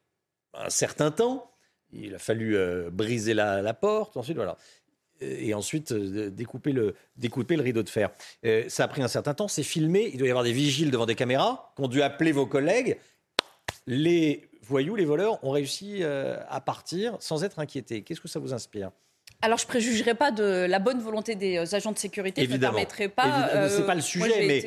un 0.53 0.69
certain 0.69 1.11
temps. 1.11 1.51
Il 1.91 2.15
a 2.15 2.19
fallu 2.19 2.55
euh, 2.55 2.89
briser 2.91 3.33
la, 3.33 3.73
porte, 3.73 4.17
ensuite 4.17 4.35
voilà, 4.35 4.57
et 5.21 5.53
ensuite 5.53 5.93
découper 5.93 6.73
le, 6.73 6.95
découper 7.15 7.55
le 7.55 7.63
rideau 7.63 7.81
de 7.81 7.89
fer. 7.89 8.11
ça 8.67 8.83
a 8.83 8.87
pris 8.87 9.01
un 9.01 9.07
certain 9.07 9.33
temps. 9.33 9.47
C'est 9.47 9.63
filmé. 9.63 10.11
Il 10.13 10.19
doit 10.19 10.27
y 10.27 10.31
avoir 10.31 10.43
des 10.43 10.53
vigiles 10.53 10.91
devant 10.91 11.05
des 11.05 11.15
caméras 11.15 11.73
qui 11.75 11.83
ont 11.83 11.87
dû 11.87 12.01
appeler 12.01 12.31
vos 12.31 12.45
collègues. 12.45 12.99
Les 13.87 14.47
voyous, 14.67 14.95
les 14.95 15.05
voleurs, 15.05 15.43
ont 15.43 15.51
réussi 15.51 15.99
euh, 16.01 16.37
à 16.49 16.61
partir 16.61 17.15
sans 17.19 17.43
être 17.43 17.59
inquiétés. 17.59 18.01
Qu'est-ce 18.03 18.21
que 18.21 18.27
ça 18.27 18.39
vous 18.39 18.53
inspire? 18.53 18.91
Alors, 19.39 19.59
je 19.59 19.65
ne 19.65 19.67
préjugerai 19.67 20.15
pas 20.15 20.31
de 20.31 20.65
la 20.67 20.79
bonne 20.79 20.99
volonté 20.99 21.35
des 21.35 21.57
euh, 21.57 21.75
agents 21.75 21.91
de 21.91 21.97
sécurité. 21.99 22.41
Évidemment. 22.41 22.59
Je 22.59 22.67
ne 22.67 22.71
permettrai 22.71 23.07
pas. 23.07 23.49
Euh, 23.53 23.69
c'est 23.69 23.85
pas 23.85 23.93
le 23.93 24.01
sujet, 24.01 24.47
mais 24.47 24.61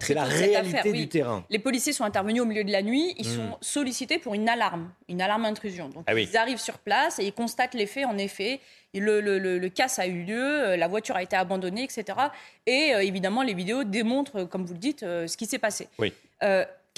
c'est 0.00 0.14
la 0.14 0.24
réalité 0.24 0.92
du 0.92 1.08
terrain. 1.08 1.44
Les 1.50 1.60
policiers 1.60 1.92
sont 1.92 2.02
intervenus 2.02 2.42
au 2.42 2.44
milieu 2.44 2.64
de 2.64 2.72
la 2.72 2.82
nuit. 2.82 3.14
Ils 3.16 3.26
sont 3.26 3.44
hmm. 3.44 3.56
sollicités 3.60 4.18
pour 4.18 4.34
une 4.34 4.48
alarme, 4.48 4.90
une 5.08 5.22
alarme 5.22 5.44
intrusion. 5.44 5.88
Donc, 5.88 6.04
ah 6.08 6.14
ils 6.14 6.36
arrivent 6.36 6.58
sur 6.58 6.78
place 6.78 7.20
et 7.20 7.26
ils 7.26 7.32
constatent 7.32 7.74
les 7.74 7.86
faits. 7.86 8.06
En 8.06 8.18
effet, 8.18 8.58
le, 8.92 9.20
le, 9.20 9.38
le, 9.38 9.68
casse 9.68 10.00
a 10.00 10.08
eu 10.08 10.24
lieu, 10.24 10.74
la 10.74 10.88
voiture 10.88 11.14
a 11.14 11.22
été 11.22 11.36
abandonnée, 11.36 11.84
etc. 11.84 12.18
Et 12.66 12.92
évidemment, 13.02 13.42
les 13.42 13.54
vidéos 13.54 13.84
démontrent, 13.84 14.44
comme 14.44 14.64
vous 14.64 14.74
le 14.74 14.80
dites, 14.80 15.00
ce 15.00 15.36
qui 15.36 15.46
s'est 15.46 15.60
passé. 15.60 15.86
Oui. 16.00 16.12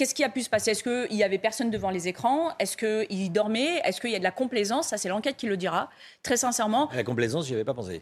Qu'est-ce 0.01 0.15
qui 0.15 0.23
a 0.23 0.29
pu 0.29 0.41
se 0.41 0.49
passer? 0.49 0.71
Est-ce 0.71 0.81
qu'il 0.81 1.15
y 1.15 1.23
avait 1.23 1.37
personne 1.37 1.69
devant 1.69 1.91
les 1.91 2.07
écrans? 2.07 2.57
Est-ce 2.57 2.75
qu'il 2.75 3.31
dormait? 3.31 3.81
Est-ce 3.83 4.01
qu'il 4.01 4.09
y 4.09 4.15
a 4.15 4.17
de 4.17 4.23
la 4.23 4.31
complaisance? 4.31 4.87
Ça, 4.87 4.97
c'est 4.97 5.09
l'enquête 5.09 5.37
qui 5.37 5.45
le 5.45 5.57
dira. 5.57 5.91
Très 6.23 6.37
sincèrement. 6.37 6.89
La 6.91 7.03
complaisance, 7.03 7.47
n'y 7.47 7.53
avais 7.53 7.65
pas 7.65 7.75
pensé. 7.75 8.01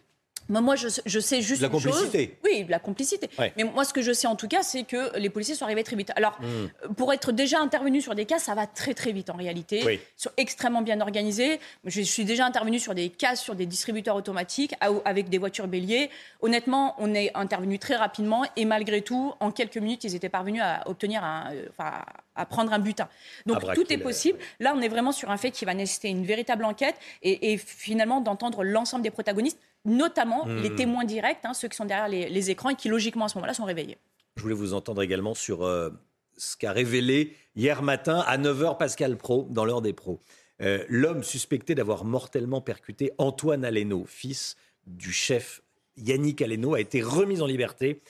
Moi, 0.50 0.76
je, 0.76 1.20
sais 1.20 1.42
juste. 1.42 1.62
La 1.62 1.70
complicité. 1.70 2.38
Oui, 2.44 2.66
la 2.68 2.80
complicité. 2.80 3.30
Mais 3.58 3.64
moi, 3.64 3.86
ce 3.86 3.94
que 3.94 4.02
je 4.02 4.12
sais 4.12 4.28
en 4.28 4.36
tout 4.36 4.48
cas, 4.48 4.64
c'est 4.64 4.84
que 4.84 5.18
les 5.18 5.30
policiers 5.30 5.56
sont 5.56 5.66
arrivés 5.66 5.84
très 5.84 5.96
vite. 5.96 6.12
Alors, 6.16 6.40
hmm. 6.42 6.94
pour 6.96 7.14
être 7.14 7.32
déjà 7.32 7.60
intervenu 7.60 8.02
sur 8.02 8.16
des 8.16 8.26
cas, 8.26 8.40
ça 8.40 8.56
va 8.56 8.68
très 8.68 8.94
très 8.94 9.12
vite 9.12 9.30
en 9.30 9.36
réalité. 9.36 9.82
Ils 9.88 10.00
sont 10.18 10.32
extrêmement 10.38 10.82
bien 10.82 11.00
organisés. 11.02 11.60
Je 11.86 12.02
suis 12.02 12.26
déjà 12.26 12.46
intervenu 12.46 12.80
sur 12.80 12.96
des 12.96 13.10
cas 13.10 13.36
sur 13.36 13.56
des 13.56 13.66
distributeurs 13.66 14.16
automatiques 14.16 14.74
avec 15.06 15.30
des 15.30 15.38
voitures 15.38 15.68
béliers. 15.68 16.10
Honnêtement, 16.42 16.96
on 16.98 17.14
est 17.14 17.32
intervenu 17.36 17.80
très 17.80 17.96
rapidement 17.96 18.46
et 18.56 18.66
malgré 18.66 19.02
tout, 19.02 19.34
en 19.40 19.52
quelques 19.52 19.78
minutes, 19.78 20.04
ils 20.04 20.16
étaient 20.16 20.30
parvenus 20.30 20.62
à 20.64 20.88
obtenir 20.88 21.24
un, 21.24 21.54
euh, 21.54 21.66
enfin, 21.70 22.04
à 22.40 22.46
prendre 22.46 22.74
un 22.74 22.80
butin. 22.80 23.08
Donc 23.46 23.62
tout 23.74 23.92
est 23.92 23.98
possible. 23.98 24.40
Là, 24.60 24.74
on 24.76 24.82
est 24.82 24.88
vraiment 24.88 25.12
sur 25.12 25.30
un 25.30 25.38
fait 25.38 25.52
qui 25.52 25.66
va 25.66 25.74
nécessiter 25.74 26.10
une 26.10 26.26
véritable 26.26 26.66
enquête 26.66 26.96
et, 27.22 27.58
finalement 27.58 28.22
d'entendre 28.22 28.64
l'ensemble 28.64 29.04
des 29.04 29.12
protagonistes, 29.12 29.60
notamment 29.86 30.46
hmm. 30.46 30.62
les 30.62 30.76
témoins 30.76 31.06
directs, 31.06 31.40
hein, 31.44 31.54
ceux 31.54 31.68
qui 31.68 31.78
sont 31.78 31.86
derrière 31.86 32.08
les, 32.08 32.52
écrans 32.52 32.70
et 32.70 32.76
qui 32.76 32.90
logiquement 32.90 33.26
à 33.26 33.30
ce 33.30 33.38
moment-là 33.38 33.54
sont 33.54 33.66
réveillés. 33.66 33.98
Je 34.36 34.42
voulais 34.42 34.56
vous 34.56 34.74
entendre 34.74 35.02
également 35.02 35.34
sur 35.34 35.64
euh, 35.64 35.90
ce 36.38 36.58
qu'a 36.58 36.72
révélé 36.72 37.36
hier 37.56 37.82
matin 37.82 38.24
à 38.28 38.38
9h 38.38 38.78
Pascal 38.78 39.18
Pro, 39.18 39.48
dans 39.50 39.66
l'heure 39.66 39.82
des 39.82 39.94
pros. 39.94 40.22
Euh, 40.62 40.84
L'homme 40.90 41.24
suspecté 41.24 41.76
d'avoir 41.76 42.06
mortellement 42.06 42.62
percuté 42.62 43.12
Antoine 43.18 43.64
Aleno, 43.64 44.06
fils 44.06 44.56
du 44.88 45.12
chef 45.12 45.62
Yannick 45.98 46.42
Aleno, 46.42 46.74
a 46.74 46.82
été 46.82 47.02
remis 47.02 47.42
en 47.42 47.46
liberté 47.46 48.02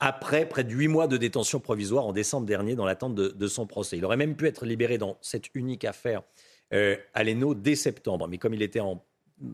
après 0.00 0.48
près 0.48 0.64
de 0.64 0.72
huit 0.72 0.88
mois 0.88 1.08
de 1.08 1.16
détention 1.16 1.60
provisoire 1.60 2.06
en 2.06 2.12
décembre 2.12 2.46
dernier 2.46 2.74
dans 2.76 2.86
l'attente 2.86 3.14
de, 3.14 3.28
de 3.28 3.46
son 3.48 3.66
procès. 3.66 3.98
Il 3.98 4.04
aurait 4.04 4.16
même 4.16 4.36
pu 4.36 4.46
être 4.46 4.64
libéré 4.64 4.96
dans 4.96 5.18
cette 5.20 5.54
unique 5.54 5.84
affaire 5.84 6.22
euh, 6.74 6.96
Aleno 7.14 7.54
dès 7.54 7.76
septembre. 7.76 8.28
Mais 8.28 8.36
comme 8.36 8.52
il 8.52 8.62
était 8.62 8.80
en, 8.80 9.02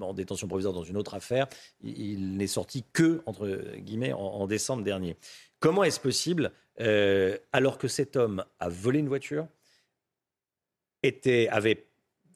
en 0.01 0.15
détention 0.15 0.49
provisoire 0.49 0.75
dans 0.75 0.83
une 0.83 0.97
autre 0.97 1.15
affaire, 1.15 1.47
il, 1.83 2.37
n'est 2.37 2.47
sorti 2.47 2.85
que, 2.93 3.23
entre 3.27 3.77
guillemets, 3.79 4.13
en, 4.13 4.47
décembre 4.47 4.83
dernier. 4.83 5.17
Comment 5.61 5.85
est-ce 5.85 6.01
possible, 6.01 6.53
euh, 6.81 7.37
alors 7.53 7.79
que 7.79 7.89
cet 7.89 8.17
homme 8.17 8.45
a 8.61 8.69
volé 8.69 8.99
une 8.99 9.09
voiture, 9.09 9.47
était, 11.03 11.49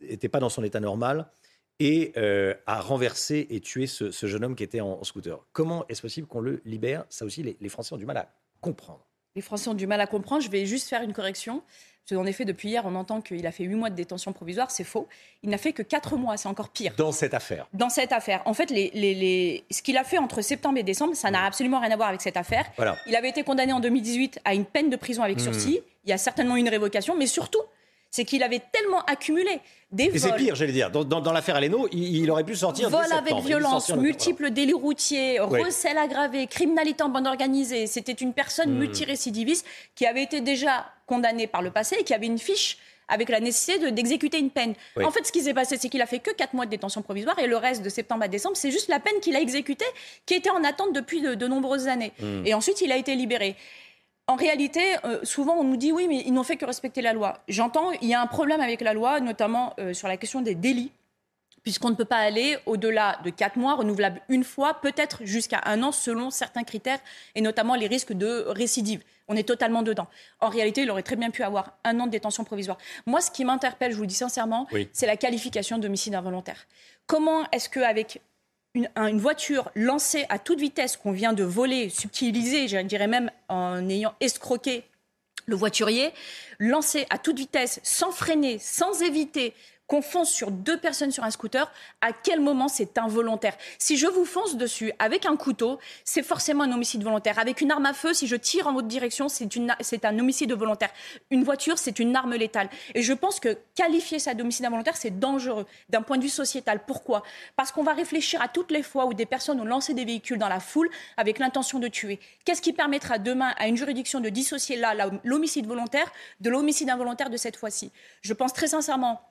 était 0.00 0.28
pas 0.28 0.40
dans 0.40 0.50
son 0.50 0.62
état 0.62 0.80
normal 0.80 1.30
et 1.78 2.12
euh, 2.16 2.54
a 2.66 2.80
renversé 2.80 3.46
et 3.50 3.60
tué 3.60 3.86
ce, 3.86 4.10
jeune 4.10 4.44
homme 4.44 4.56
qui 4.56 4.64
était 4.64 4.80
en, 4.80 5.02
scooter? 5.04 5.38
Comment 5.52 5.86
est-ce 5.88 6.02
possible 6.02 6.26
qu'on 6.26 6.40
le 6.40 6.60
libère? 6.64 7.04
Ça 7.08 7.24
aussi, 7.24 7.42
les 7.42 7.68
Français 7.68 7.94
ont 7.94 7.98
du 7.98 8.06
mal 8.06 8.16
à 8.16 8.32
comprendre. 8.60 9.08
Les 9.38 9.42
Français 9.42 9.68
ont 9.70 9.74
du 9.74 9.86
mal 9.86 10.00
à 10.00 10.08
comprendre. 10.08 10.42
Je 10.42 10.50
vais 10.50 10.66
juste 10.66 10.88
faire 10.88 11.02
une 11.02 11.12
correction. 11.12 11.62
Qu'en 12.08 12.24
effet, 12.24 12.44
depuis 12.44 12.70
hier, 12.70 12.84
on 12.86 12.94
entend 12.94 13.20
qu'il 13.20 13.46
a 13.46 13.52
fait 13.52 13.64
8 13.64 13.74
mois 13.74 13.90
de 13.90 13.94
détention 13.94 14.32
provisoire. 14.32 14.70
C'est 14.70 14.84
faux. 14.84 15.08
Il 15.42 15.50
n'a 15.50 15.58
fait 15.58 15.72
que 15.72 15.82
4 15.82 16.16
mois. 16.16 16.36
C'est 16.36 16.48
encore 16.48 16.70
pire. 16.70 16.94
Dans 16.96 17.12
cette 17.12 17.34
affaire. 17.34 17.66
Dans 17.74 17.90
cette 17.90 18.12
affaire. 18.12 18.40
En 18.46 18.54
fait, 18.54 18.70
les, 18.70 18.90
les- 18.94 19.14
les- 19.14 19.64
ce 19.70 19.82
qu'il 19.82 19.96
a 19.98 20.04
fait 20.04 20.18
entre 20.18 20.40
septembre 20.40 20.78
et 20.78 20.82
décembre, 20.82 21.14
ça 21.14 21.30
n'a 21.30 21.44
absolument 21.44 21.80
rien 21.80 21.90
à 21.90 21.96
voir 21.96 22.08
avec 22.08 22.22
cette 22.22 22.36
affaire. 22.38 22.64
Voilà. 22.76 22.96
Il 23.06 23.14
avait 23.14 23.28
été 23.28 23.42
condamné 23.42 23.72
en 23.72 23.80
2018 23.80 24.40
à 24.44 24.54
une 24.54 24.64
peine 24.64 24.88
de 24.88 24.96
prison 24.96 25.22
avec 25.22 25.38
sursis. 25.40 25.80
Il 26.04 26.10
y 26.10 26.12
a 26.12 26.18
certainement 26.18 26.56
une 26.56 26.68
révocation. 26.68 27.14
Mais 27.16 27.26
surtout, 27.26 27.60
c'est 28.10 28.24
qu'il 28.24 28.42
avait 28.42 28.62
tellement 28.72 29.02
accumulé 29.04 29.60
des 29.90 30.04
Et 30.04 30.18
c'est 30.18 30.34
pire, 30.36 30.54
j'allais 30.54 30.72
dire. 30.72 30.90
Dans, 30.90 31.02
dans- 31.04 31.20
dans 31.20 31.32
l'affaire 31.32 31.56
Aleno, 31.56 31.88
il, 31.92 32.16
il 32.18 32.30
aurait 32.30 32.44
pu 32.44 32.54
sortir. 32.54 32.90
Vol 32.90 33.00
avec 33.10 33.34
violence, 33.36 33.88
multiples 33.94 34.50
délits 34.50 34.74
routiers, 34.74 35.40
Oui. 35.40 35.62
recel 35.62 35.96
aggravé, 35.96 36.46
criminalité 36.46 37.02
en 37.02 37.08
bande 37.08 37.26
organisée. 37.26 37.86
C'était 37.86 38.12
une 38.12 38.34
personne 38.34 38.70
Hmm. 38.74 38.78
multirécidiviste 38.78 39.64
qui 39.94 40.04
avait 40.06 40.22
été 40.22 40.40
déjà 40.42 40.86
condamnée 41.06 41.46
par 41.46 41.62
le 41.62 41.70
passé 41.70 41.96
et 42.00 42.04
qui 42.04 42.12
avait 42.12 42.26
une 42.26 42.38
fiche 42.38 42.76
avec 43.10 43.30
la 43.30 43.40
nécessité 43.40 43.78
de- 43.78 43.88
d'exécuter 43.88 44.38
une 44.38 44.50
peine. 44.50 44.74
Oui. 44.98 45.04
En 45.06 45.10
fait, 45.10 45.24
ce 45.26 45.32
qui 45.32 45.40
s'est 45.40 45.54
passé, 45.54 45.78
c'est 45.80 45.88
qu'il 45.88 46.02
a 46.02 46.06
fait 46.06 46.18
que 46.18 46.30
4 46.32 46.52
mois 46.52 46.66
de 46.66 46.70
détention 46.70 47.00
provisoire 47.00 47.38
et 47.38 47.46
le 47.46 47.56
reste 47.56 47.82
de 47.82 47.88
septembre 47.88 48.24
à 48.24 48.28
décembre, 48.28 48.56
c'est 48.58 48.70
juste 48.70 48.88
la 48.90 49.00
peine 49.00 49.18
qu'il 49.22 49.34
a 49.36 49.40
exécutée, 49.40 49.86
qui 50.26 50.34
était 50.34 50.50
en 50.50 50.62
attente 50.64 50.92
depuis 50.92 51.22
de, 51.22 51.32
de 51.34 51.46
nombreuses 51.48 51.88
années. 51.88 52.12
Hmm. 52.20 52.42
Et 52.44 52.52
ensuite, 52.52 52.82
il 52.82 52.92
a 52.92 52.96
été 52.98 53.14
libéré. 53.14 53.56
En 54.28 54.36
réalité, 54.36 54.82
euh, 55.04 55.18
souvent 55.24 55.54
on 55.56 55.64
nous 55.64 55.78
dit 55.78 55.90
oui, 55.90 56.06
mais 56.06 56.22
ils 56.24 56.32
n'ont 56.32 56.44
fait 56.44 56.56
que 56.56 56.66
respecter 56.66 57.00
la 57.00 57.14
loi. 57.14 57.42
J'entends, 57.48 57.90
il 58.02 58.08
y 58.08 58.14
a 58.14 58.20
un 58.20 58.26
problème 58.26 58.60
avec 58.60 58.82
la 58.82 58.92
loi, 58.92 59.20
notamment 59.20 59.74
euh, 59.80 59.94
sur 59.94 60.06
la 60.06 60.16
question 60.16 60.42
des 60.42 60.54
délits 60.54 60.92
puisqu'on 61.64 61.90
ne 61.90 61.94
peut 61.94 62.04
pas 62.06 62.16
aller 62.18 62.56
au-delà 62.64 63.18
de 63.24 63.30
4 63.30 63.56
mois, 63.56 63.74
renouvelable 63.74 64.22
une 64.30 64.44
fois, 64.44 64.80
peut-être 64.80 65.24
jusqu'à 65.24 65.60
un 65.66 65.82
an, 65.82 65.92
selon 65.92 66.30
certains 66.30 66.62
critères, 66.62 67.00
et 67.34 67.42
notamment 67.42 67.74
les 67.74 67.88
risques 67.88 68.14
de 68.14 68.44
récidive. 68.46 69.02
On 69.26 69.36
est 69.36 69.42
totalement 69.46 69.82
dedans. 69.82 70.06
En 70.40 70.48
réalité, 70.48 70.82
il 70.82 70.90
aurait 70.90 71.02
très 71.02 71.16
bien 71.16 71.28
pu 71.30 71.42
avoir 71.42 71.76
un 71.84 72.00
an 72.00 72.06
de 72.06 72.10
détention 72.10 72.44
provisoire. 72.44 72.78
Moi, 73.04 73.20
ce 73.20 73.30
qui 73.30 73.44
m'interpelle, 73.44 73.90
je 73.90 73.96
vous 73.96 74.02
le 74.02 74.08
dis 74.08 74.14
sincèrement, 74.14 74.66
Oui. 74.72 74.88
c'est 74.94 75.06
la 75.06 75.18
qualification 75.18 75.76
d'homicide 75.76 76.14
involontaire. 76.14 76.66
Comment 77.06 77.44
est-ce 77.50 77.68
qu'avec 77.68 78.22
une, 78.78 78.88
un- 78.94 79.08
une 79.08 79.18
voiture 79.20 79.70
lancée 79.74 80.24
à 80.28 80.38
toute 80.38 80.60
vitesse 80.60 80.96
qu'on 80.96 81.10
vient 81.10 81.32
de 81.32 81.42
voler, 81.42 81.90
subtiliser, 81.90 82.68
je 82.68 82.78
dirais 82.78 83.08
même 83.08 83.28
en 83.48 83.88
ayant 83.88 84.14
escroqué 84.20 84.84
le 85.46 85.56
voiturier, 85.56 86.12
lancé 86.60 87.04
à 87.10 87.18
toute 87.18 87.38
vitesse, 87.38 87.80
sans 87.82 88.12
freiner, 88.12 88.58
sans 88.60 89.02
éviter, 89.02 89.52
qu'on 89.88 90.02
fonce 90.02 90.30
sur 90.30 90.50
deux 90.50 90.78
personnes 90.78 91.10
sur 91.10 91.24
un 91.24 91.30
scooter, 91.30 91.72
à 92.00 92.12
quel 92.12 92.40
moment 92.40 92.68
c'est 92.68 92.98
involontaire? 92.98 93.56
Si 93.78 93.96
je 93.96 94.06
vous 94.06 94.26
fonce 94.26 94.56
dessus 94.56 94.92
avec 94.98 95.26
un 95.26 95.36
couteau, 95.36 95.78
c'est 96.04 96.22
forcément 96.22 96.62
un 96.64 96.72
homicide 96.72 97.02
volontaire. 97.02 97.38
Avec 97.38 97.60
une 97.60 97.72
arme 97.72 97.86
à 97.86 97.94
feu, 97.94 98.12
si 98.12 98.26
je 98.26 98.36
tire 98.36 98.68
en 98.68 98.74
votre 98.74 98.86
direction, 98.86 99.28
c'est 99.28 100.04
un 100.04 100.18
homicide 100.18 100.52
volontaire. 100.52 100.90
Une 101.30 101.42
voiture, 101.42 101.78
c'est 101.78 101.98
une 101.98 102.14
arme 102.14 102.34
létale. 102.34 102.68
Et 102.94 103.02
je 103.02 103.14
pense 103.14 103.40
que 103.40 103.56
qualifier 103.74 104.18
ça 104.18 104.34
d'homicide 104.34 104.66
involontaire, 104.66 104.96
c'est 104.96 105.18
dangereux 105.18 105.66
d'un 105.88 106.02
point 106.02 106.18
de 106.18 106.22
vue 106.22 106.28
sociétal. 106.28 106.80
Pourquoi? 106.86 107.22
Parce 107.56 107.72
qu'on 107.72 107.82
va 107.82 107.94
réfléchir 107.94 108.42
à 108.42 108.48
toutes 108.48 108.70
les 108.70 108.82
fois 108.82 109.06
où 109.06 109.14
des 109.14 109.26
personnes 109.26 109.58
ont 109.58 109.64
lancé 109.64 109.94
des 109.94 110.04
véhicules 110.04 110.38
dans 110.38 110.48
la 110.48 110.60
foule 110.60 110.90
avec 111.16 111.38
l'intention 111.38 111.78
de 111.78 111.88
tuer. 111.88 112.20
Qu'est-ce 112.44 112.60
qui 112.60 112.74
permettra 112.74 113.16
demain 113.16 113.54
à 113.56 113.68
une 113.68 113.76
juridiction 113.78 114.20
de 114.20 114.28
dissocier 114.28 114.76
là 114.76 114.94
l'homicide 115.24 115.66
volontaire 115.66 116.12
de 116.40 116.50
l'homicide 116.50 116.90
involontaire 116.90 117.30
de 117.30 117.38
cette 117.38 117.56
fois-ci? 117.56 117.90
Je 118.20 118.34
pense 118.34 118.52
très 118.52 118.66
sincèrement 118.66 119.22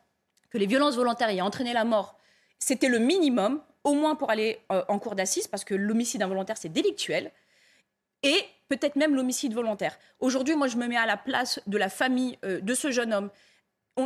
que 0.49 0.57
les 0.57 0.65
violences 0.65 0.95
volontaires 0.95 1.29
ayant 1.29 1.45
entraîné 1.45 1.73
la 1.73 1.83
mort, 1.83 2.17
c'était 2.59 2.89
le 2.89 2.99
minimum, 2.99 3.61
au 3.83 3.93
moins 3.93 4.15
pour 4.15 4.29
aller 4.29 4.59
euh, 4.71 4.83
en 4.87 4.99
cour 4.99 5.15
d'assises, 5.15 5.47
parce 5.47 5.63
que 5.63 5.75
l'homicide 5.75 6.21
involontaire, 6.21 6.57
c'est 6.57 6.69
délictuel, 6.69 7.31
et 8.23 8.43
peut-être 8.67 8.95
même 8.95 9.15
l'homicide 9.15 9.53
volontaire. 9.53 9.97
Aujourd'hui, 10.19 10.55
moi, 10.55 10.67
je 10.67 10.77
me 10.77 10.87
mets 10.87 10.97
à 10.97 11.05
la 11.05 11.17
place 11.17 11.61
de 11.67 11.77
la 11.77 11.89
famille 11.89 12.37
euh, 12.43 12.59
de 12.59 12.73
ce 12.73 12.91
jeune 12.91 13.13
homme. 13.13 13.29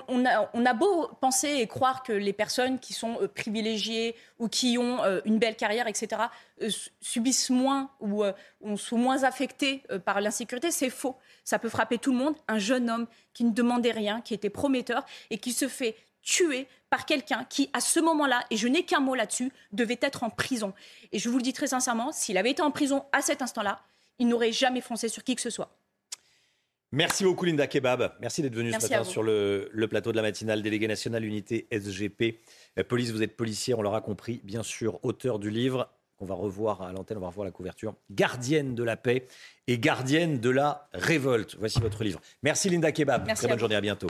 On, 0.08 0.26
a, 0.26 0.74
beau 0.74 1.10
penser 1.20 1.50
et 1.50 1.68
croire 1.68 2.02
que 2.02 2.14
les 2.14 2.32
personnes 2.32 2.80
qui 2.80 2.94
sont 2.94 3.22
euh, 3.22 3.28
privilégiées 3.28 4.16
ou 4.40 4.48
qui 4.48 4.78
ont 4.78 5.00
une 5.26 5.38
belle 5.38 5.58
carrière, 5.58 5.86
etc., 5.86 6.22
su- 6.70 6.92
subissent 7.02 7.50
moins 7.50 7.92
ou 8.00 8.24
on 8.62 8.78
sont 8.78 8.98
moins 8.98 9.24
affectées 9.24 9.84
par 10.06 10.22
l'insécurité, 10.22 10.72
c'est 10.72 10.90
faux. 10.90 11.18
Ça 11.44 11.60
peut 11.60 11.68
frapper 11.68 11.98
tout 11.98 12.14
le 12.14 12.20
monde. 12.20 12.36
Un 12.48 12.58
jeune 12.58 12.90
homme 12.90 13.06
qui 13.34 13.44
ne 13.44 13.52
demandait 13.52 13.92
rien, 13.92 14.22
qui 14.22 14.34
était 14.34 14.50
prometteur 14.50 15.06
et 15.30 15.38
qui 15.40 15.52
se 15.52 15.68
fait 15.68 15.98
tuer 16.22 16.68
par 16.90 17.06
quelqu'un 17.06 17.46
qui, 17.50 17.70
à 17.74 17.82
ce 17.82 18.00
moment-là, 18.00 18.44
et 18.50 18.58
je 18.58 18.68
n'ai 18.68 18.84
qu'un 18.84 19.00
mot 19.00 19.16
là-dessus, 19.16 19.52
devait 19.72 20.00
être 20.02 20.24
en 20.24 20.30
prison. 20.30 20.74
Et 21.12 21.20
je 21.20 21.30
vous 21.30 21.38
le 21.38 21.44
dis 21.44 21.54
très 21.54 21.68
sincèrement, 21.68 22.12
s'il 22.12 22.38
avait 22.38 22.52
été 22.52 22.62
en 22.62 22.72
prison 22.72 23.06
à 23.12 23.22
cet 23.22 23.42
instant-là, 23.42 23.82
il 24.20 24.28
n'aurait 24.28 24.52
jamais 24.52 24.82
foncé 24.82 25.08
sur 25.10 25.24
qui 25.24 25.36
que 25.36 25.42
ce 25.42 25.50
soit. 25.50 25.76
Merci 26.94 27.24
beaucoup 27.24 27.46
Linda 27.46 27.68
Kebab. 27.68 28.16
Merci 28.20 28.42
d'être 28.42 28.54
venue 28.54 28.70
ce 28.70 28.74
Merci 28.74 28.92
matin 28.92 29.04
sur 29.06 29.24
le, 29.24 29.70
le 29.72 29.88
plateau 29.88 30.12
de 30.12 30.18
la 30.18 30.22
matinale 30.22 30.62
déléguée 30.62 30.90
nationale 30.90 31.24
unité 31.24 31.68
SGP. 31.72 32.42
Euh, 32.78 32.84
police, 32.84 33.12
vous 33.12 33.24
êtes 33.24 33.38
policière, 33.38 33.80
on 33.80 33.82
l'aura 33.82 34.02
compris, 34.02 34.42
bien 34.44 34.62
sûr, 34.62 35.00
auteur 35.04 35.40
du 35.40 35.50
livre 35.50 35.90
qu'on 36.18 36.26
va 36.26 36.36
revoir 36.36 36.82
à 36.82 36.92
l'antenne, 36.92 37.18
on 37.18 37.22
va 37.22 37.28
revoir 37.28 37.46
la 37.46 37.52
couverture. 37.52 37.96
Gardienne 38.12 38.76
de 38.76 38.84
la 38.84 38.98
paix 38.98 39.26
et 39.68 39.80
gardienne 39.80 40.40
de 40.40 40.50
la 40.50 40.90
révolte. 40.94 41.56
Voici 41.58 41.80
votre 41.80 42.04
livre. 42.04 42.20
Merci 42.44 42.70
Linda 42.70 42.92
Kebab. 42.92 43.26
Merci 43.26 43.40
Très 43.40 43.48
bonne 43.48 43.56
vous. 43.56 43.62
journée, 43.62 43.76
à 43.76 43.82
bientôt. 43.82 44.10